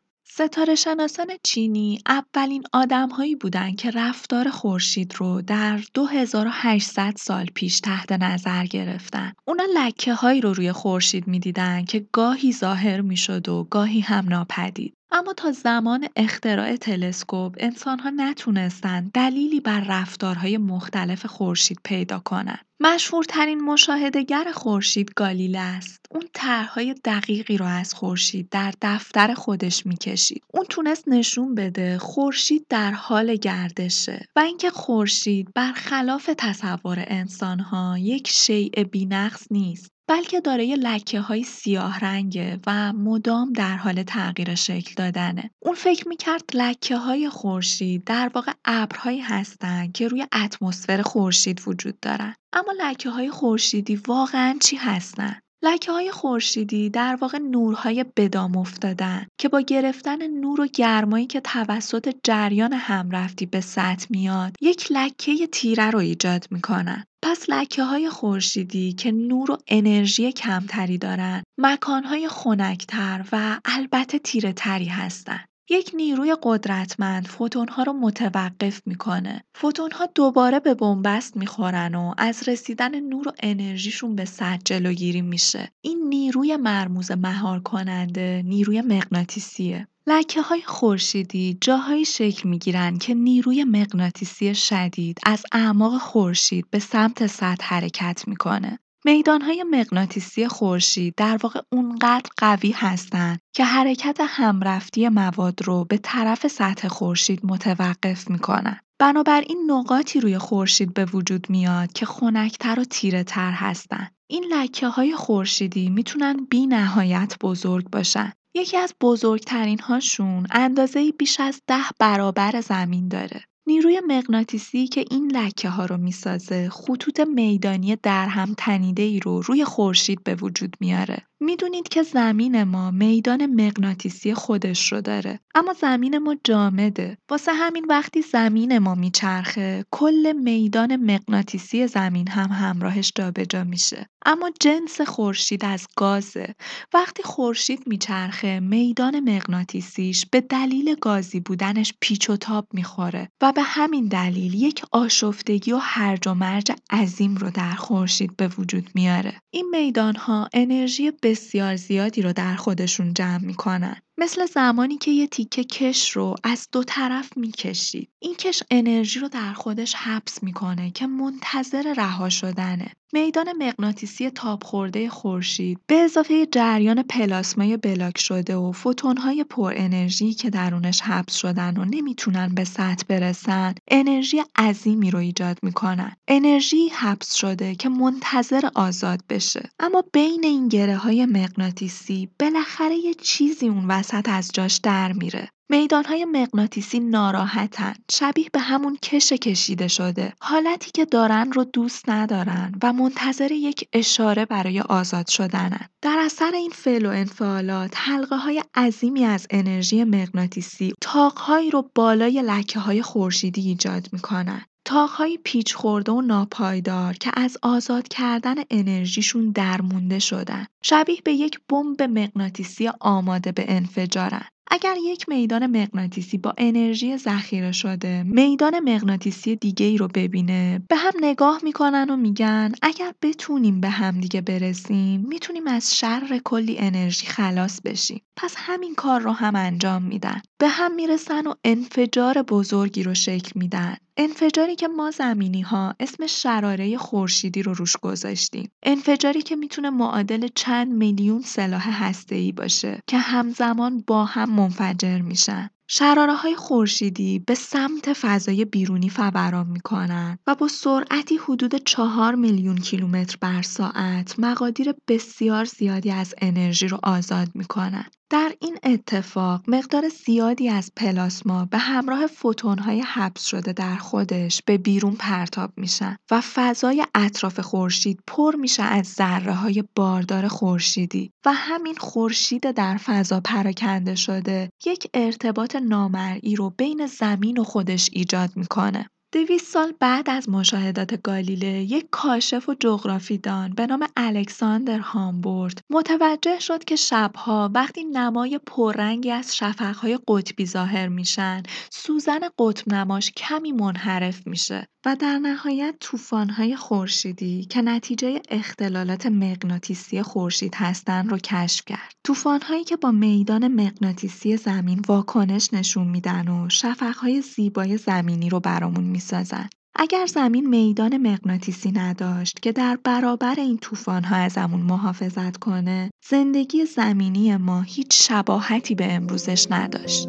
ستاره 0.47 0.75
شناسان 0.75 1.27
چینی 1.43 1.99
اولین 2.08 2.63
آدمهایی 2.73 3.36
بودند 3.36 3.75
که 3.75 3.91
رفتار 3.91 4.49
خورشید 4.49 5.15
رو 5.17 5.41
در 5.41 5.80
2800 5.93 7.13
سال 7.17 7.45
پیش 7.45 7.80
تحت 7.80 8.12
نظر 8.12 8.65
گرفتن. 8.65 9.34
اونا 9.45 9.63
لکه 9.75 10.13
هایی 10.13 10.41
رو 10.41 10.54
روی 10.54 10.71
خورشید 10.71 11.27
می‌دیدن 11.27 11.86
که 11.86 12.06
گاهی 12.12 12.54
ظاهر 12.54 13.01
می‌شد 13.01 13.49
و 13.49 13.67
گاهی 13.69 13.99
هم 13.99 14.30
ناپدید. 14.30 14.93
اما 15.13 15.34
تا 15.34 15.52
زمان 15.52 16.08
اختراع 16.15 16.76
تلسکوپ 16.76 17.56
انسانها 17.60 18.10
نتونستند 18.10 19.12
دلیلی 19.12 19.60
بر 19.60 19.86
رفتارهای 19.89 20.58
مختلف 20.58 21.26
خورشید 21.26 21.80
پیدا 21.84 22.19
کنند. 22.19 22.65
مشهورترین 22.80 23.62
مشاهدهگر 23.62 24.52
خورشید 24.54 25.12
گالیله 25.15 25.60
است. 25.60 26.06
اون 26.12 26.24
طرحهای 26.34 26.95
دقیقی 27.06 27.58
رو 27.58 27.65
از 27.65 27.93
خورشید 27.93 28.50
در 28.50 28.74
دفتر 28.82 29.34
خودش 29.34 29.86
می‌کشید. 29.86 30.43
اون 30.54 30.65
تونست 30.69 31.08
نشون 31.08 31.56
بده 31.56 31.97
خورشید 31.97 32.65
در 32.69 32.91
حال 32.91 33.36
گردشه 33.36 34.26
و 34.36 34.39
اینکه 34.39 34.69
خورشید 34.69 35.50
برخلاف 35.56 36.30
تصور 36.38 37.04
انسانها 37.08 37.97
یک 37.97 38.28
شیء 38.28 38.84
بینقص 38.91 39.47
نیست. 39.52 39.91
بلکه 40.12 40.41
دارای 40.41 41.02
های 41.28 41.43
سیاه 41.43 42.00
رنگه 42.00 42.60
و 42.67 42.93
مدام 42.93 43.54
در 43.54 43.78
حال 43.78 44.04
تغییر 44.04 44.56
شکل 44.56 44.93
دادنه. 44.97 45.52
اون 45.60 45.76
فکر 45.76 46.08
می‌کرد 46.08 46.43
های 46.91 47.30
خورشید 47.30 48.04
در 48.04 48.32
واقع 48.36 48.52
ابرهایی 48.65 49.19
هستن 49.19 49.91
که 49.91 50.08
روی 50.08 50.28
اتمسفر 50.34 51.02
خورشید 51.02 51.62
وجود 51.67 52.00
دارن. 52.00 52.36
اما 52.54 52.74
های 53.06 53.30
خورشیدی 53.30 53.95
واقعا 53.95 54.58
چی 54.62 54.76
هستن؟ 54.76 55.39
لکه 55.63 55.91
های 55.91 56.12
خورشیدی 56.12 56.89
در 56.89 57.17
واقع 57.21 57.38
نورهای 57.38 58.06
بدام 58.15 58.58
افتادن 58.58 59.28
که 59.38 59.50
با 59.50 59.62
گرفتن 59.62 60.28
نور 60.28 60.62
و 60.62 60.67
گرمایی 60.67 61.26
که 61.26 61.41
توسط 61.41 62.15
جریان 62.24 62.74
همرفتی 62.74 63.45
به 63.45 63.62
سطح 63.62 64.08
میاد 64.10 64.56
یک 64.62 64.88
لکه 64.91 65.47
تیره 65.47 65.91
رو 65.91 66.00
ایجاد 66.00 66.47
می‌کنن. 66.52 67.04
پس 67.24 67.50
لکه 67.50 67.84
های 67.84 68.10
خورشیدی 68.10 68.93
که 68.93 69.12
نور 69.12 69.52
و 69.52 69.58
انرژی 69.67 70.32
کمتری 70.32 70.97
دارن 70.97 71.43
مکانهای 71.58 72.28
خنکتر 72.28 73.26
و 73.32 73.60
البته 73.65 74.19
تیره 74.19 74.54
تری 74.54 74.86
هستن. 74.86 75.39
یک 75.69 75.91
نیروی 75.93 76.36
قدرتمند 76.43 77.28
فوتون‌ها 77.28 77.84
رو 77.84 77.93
متوقف 77.93 78.82
می‌کنه. 78.86 79.43
فوتون‌ها 79.56 80.06
دوباره 80.15 80.60
به 80.60 80.74
بنبست 80.74 81.38
می‌خورن 81.38 81.95
و 81.95 82.13
از 82.17 82.50
رسیدن 82.50 83.00
نور 83.00 83.28
و 83.28 83.32
انرژیشون 83.43 84.15
به 84.15 84.26
سطح 84.26 84.62
جلوگیری 84.65 85.21
میشه. 85.21 85.71
این 85.82 86.10
نیروی 86.10 86.58
مرموز 86.58 87.12
مهار 87.12 87.60
کننده 87.60 88.43
نیروی 88.45 88.82
مغناطیسیه. 88.82 89.88
لکه 90.08 90.41
های 90.41 90.62
خورشیدی 90.62 91.58
جاهایی 91.62 92.06
شکل 92.06 92.50
می 92.50 92.60
گیرن 92.60 92.97
که 92.97 93.13
نیروی 93.13 93.63
مغناطیسی 93.63 94.56
شدید 94.56 95.17
از 95.24 95.43
اعماق 95.52 95.97
خورشید 95.97 96.65
به 96.69 96.80
سمت 96.80 97.28
سطح 97.28 97.65
حرکت 97.65 98.24
می‌کنه. 98.28 98.80
میدانهای 99.05 99.63
مغناطیسی 99.63 100.47
خورشید 100.47 101.13
در 101.17 101.39
واقع 101.43 101.61
اونقدر 101.71 102.29
قوی 102.37 102.71
هستند 102.71 103.39
که 103.55 103.63
حرکت 103.63 104.17
همرفتی 104.27 105.09
مواد 105.09 105.61
رو 105.61 105.85
به 105.85 105.97
طرف 105.97 106.47
سطح 106.47 106.87
خورشید 106.87 107.39
متوقف 107.43 108.29
می‌کنن. 108.29 108.79
بنابراین 108.99 109.71
نقاطی 109.71 110.19
روی 110.19 110.37
خورشید 110.37 110.93
به 110.93 111.05
وجود 111.05 111.49
میاد 111.49 111.93
که 111.93 112.05
خنکتر 112.05 112.79
و 112.79 112.83
تیره 112.83 113.23
تر 113.23 113.51
هستن. 113.51 114.07
این 114.29 114.43
لکه 114.53 114.87
های 114.87 115.15
خورشیدی 115.15 115.89
می‌تونن 115.89 116.47
بی 116.49 116.67
نهایت 116.67 117.35
بزرگ 117.41 117.89
باشن. 117.89 118.31
یکی 118.55 118.77
از 118.77 118.93
بزرگترین 119.01 119.79
هاشون 119.79 120.47
اندازه 120.51 121.11
بیش 121.11 121.39
از 121.39 121.61
ده 121.67 121.83
برابر 121.99 122.61
زمین 122.61 123.07
داره. 123.07 123.43
نیروی 123.67 124.02
مغناطیسی 124.08 124.88
که 124.88 125.06
این 125.12 125.32
لکه 125.32 125.69
ها 125.69 125.86
رو 125.86 125.97
می‌سازه 125.97 126.69
خطوط 126.69 127.19
میدانی 127.19 127.95
در 127.95 128.28
هم 128.28 128.54
تنیده 128.58 129.04
ای 129.04 129.19
رو 129.19 129.41
روی 129.41 129.65
خورشید 129.65 130.24
به 130.24 130.36
وجود 130.36 130.76
میاره. 130.80 131.28
می‌دونید 131.41 131.88
که 131.88 132.04
زمین 132.04 132.63
ما 132.63 132.91
میدان 132.91 133.45
مغناطیسی 133.45 134.34
خودش 134.34 134.91
رو 134.91 135.01
داره 135.01 135.39
اما 135.56 135.73
زمین 135.73 136.17
ما 136.17 136.36
جامده. 136.43 137.17
واسه 137.30 137.54
همین 137.54 137.86
وقتی 137.89 138.21
زمین 138.21 138.77
ما 138.77 138.95
میچرخه 138.95 139.86
کل 139.91 140.34
میدان 140.43 140.95
مغناطیسی 140.95 141.88
زمین 141.88 142.27
هم 142.27 142.49
همراهش 142.49 143.12
جابجا 143.15 143.63
میشه. 143.63 144.08
اما 144.25 144.51
جنس 144.60 145.01
خورشید 145.01 145.65
از 145.65 145.88
گازه. 145.95 146.56
وقتی 146.93 147.23
خورشید 147.23 147.84
میچرخه 147.88 148.60
میدان 148.60 149.19
مغناطیسیش 149.19 150.25
به 150.32 150.41
دلیل 150.41 150.95
گازی 151.01 151.39
بودنش 151.39 151.93
پیچ 152.01 152.30
و 152.30 152.38
تاب 152.38 152.67
می‌خوره 152.73 153.30
و 153.41 153.51
به 153.51 153.62
همین 153.62 154.08
دلیل 154.08 154.54
یک 154.54 154.82
آشفتگی 154.91 155.71
و 155.71 155.77
هرج 155.77 156.27
و 156.27 156.34
مرج 156.34 156.71
عظیم 156.91 157.36
رو 157.36 157.49
در 157.49 157.73
خورشید 157.73 158.38
به 158.38 158.47
وجود 158.47 158.89
میاره. 158.95 159.34
این 159.54 159.69
میدان 159.71 160.15
ها 160.15 160.49
انرژی 160.54 161.12
بسیار 161.31 161.75
زیادی 161.75 162.21
رو 162.21 162.33
در 162.33 162.55
خودشون 162.55 163.13
جمع 163.13 163.45
می‌کنن. 163.45 164.01
مثل 164.21 164.45
زمانی 164.45 164.97
که 164.97 165.12
یه 165.12 165.27
تیکه 165.27 165.63
کش 165.63 166.12
رو 166.12 166.36
از 166.43 166.67
دو 166.71 166.84
طرف 166.84 167.38
می‌کشید. 167.38 168.10
این 168.19 168.36
کش 168.36 168.63
انرژی 168.71 169.19
رو 169.19 169.27
در 169.27 169.53
خودش 169.53 169.93
حبس 169.93 170.43
می‌کنه 170.43 170.91
که 170.91 171.07
منتظر 171.07 171.93
رها 171.97 172.29
شدنه. 172.29 172.91
میدان 173.13 173.53
مغناطیسی 173.60 174.29
تاب 174.29 174.63
خورده 174.63 175.10
خورشید 175.10 175.79
به 175.88 175.95
اضافه 175.95 176.45
جریان 176.45 177.03
پلاسمای 177.03 177.77
بلاک 177.77 178.17
شده 178.17 178.55
و 178.55 178.71
فوتون‌های 178.71 179.43
پر 179.43 179.73
انرژی 179.75 180.34
که 180.34 180.49
درونش 180.49 181.01
حبس 181.01 181.36
شدن 181.36 181.77
و 181.77 181.86
نمی‌تونن 181.86 182.55
به 182.55 182.63
سطح 182.63 183.05
برسن 183.07 183.75
انرژی 183.88 184.43
عظیمی 184.55 185.12
رو 185.12 185.19
ایجاد 185.19 185.57
می‌کنن 185.63 186.15
انرژی 186.27 186.88
حبس 186.88 187.34
شده 187.34 187.75
که 187.75 187.89
منتظر 187.89 188.69
آزاد 188.75 189.19
بشه 189.29 189.69
اما 189.79 190.03
بین 190.13 190.43
این 190.43 190.67
گره 190.67 190.95
های 190.95 191.25
مغناطیسی 191.25 192.29
بالاخره 192.39 192.95
یه 192.95 193.13
چیزی 193.13 193.67
اون 193.67 193.86
وسط 193.88 194.11
از 194.26 194.50
جاش 194.54 194.78
در 194.78 195.12
میره. 195.12 195.50
میدانهای 195.71 196.26
مغناطیسی 196.26 197.00
ناراحتن. 197.00 197.93
شبیه 198.12 198.50
به 198.54 198.60
همون 198.60 198.97
کش 198.97 199.34
کشیده 199.34 199.88
شده. 199.88 200.34
حالتی 200.41 200.91
که 200.91 201.06
دارن 201.06 201.52
رو 201.52 201.63
دوست 201.63 202.10
ندارن 202.10 202.71
و 202.84 202.93
منتظر 202.93 203.52
یک 203.52 203.88
اشاره 203.93 204.45
برای 204.45 204.82
آزاد 204.82 205.28
شدنن. 205.28 205.89
در 206.02 206.17
اثر 206.26 206.52
این 206.54 206.71
فعل 206.71 207.06
و 207.06 207.10
انفعالات 207.10 207.93
حلقه 207.95 208.36
های 208.36 208.63
عظیمی 208.76 209.26
از 209.26 209.47
انرژی 209.50 210.04
مغناطیسی 210.04 210.93
تاقهایی 211.02 211.71
رو 211.71 211.91
بالای 211.95 212.41
لکه 212.41 212.80
های 212.80 213.02
خورشیدی 213.02 213.62
ایجاد 213.62 214.10
می‌کنن. 214.12 214.65
تاقهای 214.85 215.39
پیچ 215.43 215.75
خورده 215.75 216.11
و 216.11 216.21
ناپایدار 216.21 217.13
که 217.13 217.31
از 217.33 217.57
آزاد 217.61 218.07
کردن 218.07 218.55
انرژیشون 218.69 219.51
درمونده 219.51 220.19
شدن 220.19 220.65
شبیه 220.81 221.17
به 221.23 221.33
یک 221.33 221.59
بمب 221.69 222.03
مغناطیسی 222.03 222.89
آماده 222.99 223.51
به 223.51 223.65
انفجارن. 223.67 224.45
اگر 224.73 224.95
یک 225.03 225.29
میدان 225.29 225.67
مغناطیسی 225.67 226.37
با 226.37 226.53
انرژی 226.57 227.17
ذخیره 227.17 227.71
شده 227.71 228.23
میدان 228.23 228.79
مغناطیسی 228.79 229.55
دیگه 229.55 229.85
ای 229.85 229.97
رو 229.97 230.07
ببینه 230.07 230.81
به 230.89 230.95
هم 230.95 231.11
نگاه 231.21 231.59
می‌کنن 231.63 232.09
و 232.09 232.15
میگن 232.15 232.71
اگر 232.81 233.13
بتونیم 233.21 233.81
به 233.81 233.89
هم 233.89 234.19
دیگه 234.19 234.41
برسیم 234.41 235.25
می‌تونیم 235.27 235.67
از 235.67 235.97
شر 235.97 236.41
کلی 236.43 236.77
انرژی 236.77 237.25
خلاص 237.25 237.81
بشیم. 237.81 238.21
پس 238.35 238.53
همین 238.57 238.95
کار 238.95 239.21
رو 239.21 239.31
هم 239.31 239.55
انجام 239.55 240.03
میدن. 240.03 240.41
به 240.57 240.67
هم 240.67 240.95
می‌رسن 240.95 241.47
و 241.47 241.53
انفجار 241.63 242.41
بزرگی 242.41 243.03
رو 243.03 243.13
شکل 243.13 243.51
میدن. 243.55 243.97
انفجاری 244.23 244.75
که 244.75 244.88
ما 244.88 245.12
زمینی 245.12 245.62
ها 245.62 245.95
اسم 245.99 246.27
شراره 246.27 246.97
خورشیدی 246.97 247.63
رو 247.63 247.73
روش 247.73 247.97
گذاشتیم. 247.97 248.71
انفجاری 248.84 249.41
که 249.41 249.55
می‌تونه 249.55 249.89
معادل 249.89 250.47
چند 250.55 250.91
میلیون 250.91 251.41
سلاح 251.41 252.03
هسته‌ای 252.03 252.51
باشه 252.51 253.01
که 253.07 253.17
همزمان 253.17 254.03
با 254.07 254.25
هم 254.25 254.49
منفجر 254.49 255.21
میشن. 255.21 255.69
شراره 255.88 256.34
های 256.34 256.55
خورشیدی 256.55 257.39
به 257.39 257.55
سمت 257.55 258.13
فضای 258.13 258.65
بیرونی 258.65 259.10
فوران 259.10 259.67
می‌کنن 259.67 260.38
و 260.47 260.55
با 260.55 260.67
سرعتی 260.67 261.38
حدود 261.38 261.75
چهار 261.75 262.36
میلیون 262.36 262.77
کیلومتر 262.77 263.38
بر 263.41 263.62
ساعت 263.62 264.39
مقادیر 264.39 264.93
بسیار 265.07 265.65
زیادی 265.65 266.12
از 266.12 266.34
انرژی 266.41 266.88
رو 266.88 266.99
آزاد 267.03 267.47
می‌کنن. 267.55 268.05
در 268.31 268.53
این 268.59 268.77
اتفاق 268.83 269.61
مقدار 269.67 270.09
زیادی 270.09 270.69
از 270.69 270.91
پلاسما 270.95 271.65
به 271.65 271.77
همراه 271.77 272.27
فوتون‌های 272.27 273.01
حبس 273.01 273.45
شده 273.45 273.73
در 273.73 273.95
خودش 273.95 274.61
به 274.65 274.77
بیرون 274.77 275.15
پرتاب 275.15 275.71
میشن 275.77 276.15
و 276.31 276.41
فضای 276.41 277.05
اطراف 277.15 277.59
خورشید 277.59 278.19
پر 278.27 278.55
میشه 278.55 278.83
از 278.83 279.05
ذره‌های 279.05 279.83
باردار 279.95 280.47
خورشیدی 280.47 281.31
و 281.45 281.53
همین 281.53 281.95
خورشید 281.95 282.71
در 282.71 282.97
فضا 282.97 283.39
پراکنده 283.39 284.15
شده 284.15 284.69
یک 284.85 285.07
ارتباط 285.13 285.75
نامرئی 285.75 286.55
رو 286.55 286.69
بین 286.69 287.05
زمین 287.05 287.57
و 287.57 287.63
خودش 287.63 288.09
ایجاد 288.13 288.49
می‌کنه. 288.55 289.09
دویست 289.33 289.73
سال 289.73 289.93
بعد 289.99 290.29
از 290.29 290.49
مشاهدات 290.49 291.21
گالیله 291.21 291.67
یک 291.67 292.07
کاشف 292.11 292.69
و 292.69 292.75
جغرافیدان 292.79 293.73
به 293.73 293.87
نام 293.87 294.07
الکساندر 294.17 294.99
هامبورد 294.99 295.81
متوجه 295.89 296.59
شد 296.59 296.83
که 296.83 296.95
شبها 296.95 297.71
وقتی 297.73 298.03
نمای 298.03 298.59
پررنگی 298.65 299.31
از 299.31 299.55
شفقهای 299.55 300.19
قطبی 300.27 300.65
ظاهر 300.65 301.07
میشن 301.07 301.63
سوزن 301.91 302.39
قطب 302.59 302.93
نماش 302.93 303.31
کمی 303.31 303.71
منحرف 303.71 304.47
میشه 304.47 304.87
و 305.05 305.15
در 305.15 305.37
نهایت 305.37 305.95
طوفان‌های 305.99 306.75
خورشیدی 306.75 307.65
که 307.65 307.81
نتیجه 307.81 308.41
اختلالات 308.49 309.25
مغناطیسی 309.25 310.21
خورشید 310.21 310.75
هستند 310.75 311.31
رو 311.31 311.37
کشف 311.37 311.85
کرد. 311.85 312.11
طوفان‌هایی 312.23 312.83
که 312.83 312.97
با 312.97 313.11
میدان 313.11 313.67
مغناطیسی 313.67 314.57
زمین 314.57 315.01
واکنش 315.07 315.73
نشون 315.73 316.07
میدن 316.07 316.47
و 316.47 316.69
شفق‌های 316.69 317.41
زیبای 317.41 317.97
زمینی 317.97 318.49
رو 318.49 318.59
برامون 318.59 319.03
می‌سازن. 319.21 319.69
اگر 319.95 320.25
زمین 320.25 320.69
میدان 320.69 321.17
مغناطیسی 321.17 321.91
نداشت 321.91 322.60
که 322.60 322.71
در 322.71 322.97
برابر 323.03 323.55
این 323.57 323.77
طوفان‌ها 323.77 324.36
ازمون 324.36 324.81
محافظت 324.81 325.57
کنه، 325.57 326.12
زندگی 326.29 326.86
زمینی 326.86 327.57
ما 327.57 327.81
هیچ 327.81 328.27
شباهتی 328.27 328.95
به 328.95 329.13
امروزش 329.13 329.67
نداشت. 329.71 330.27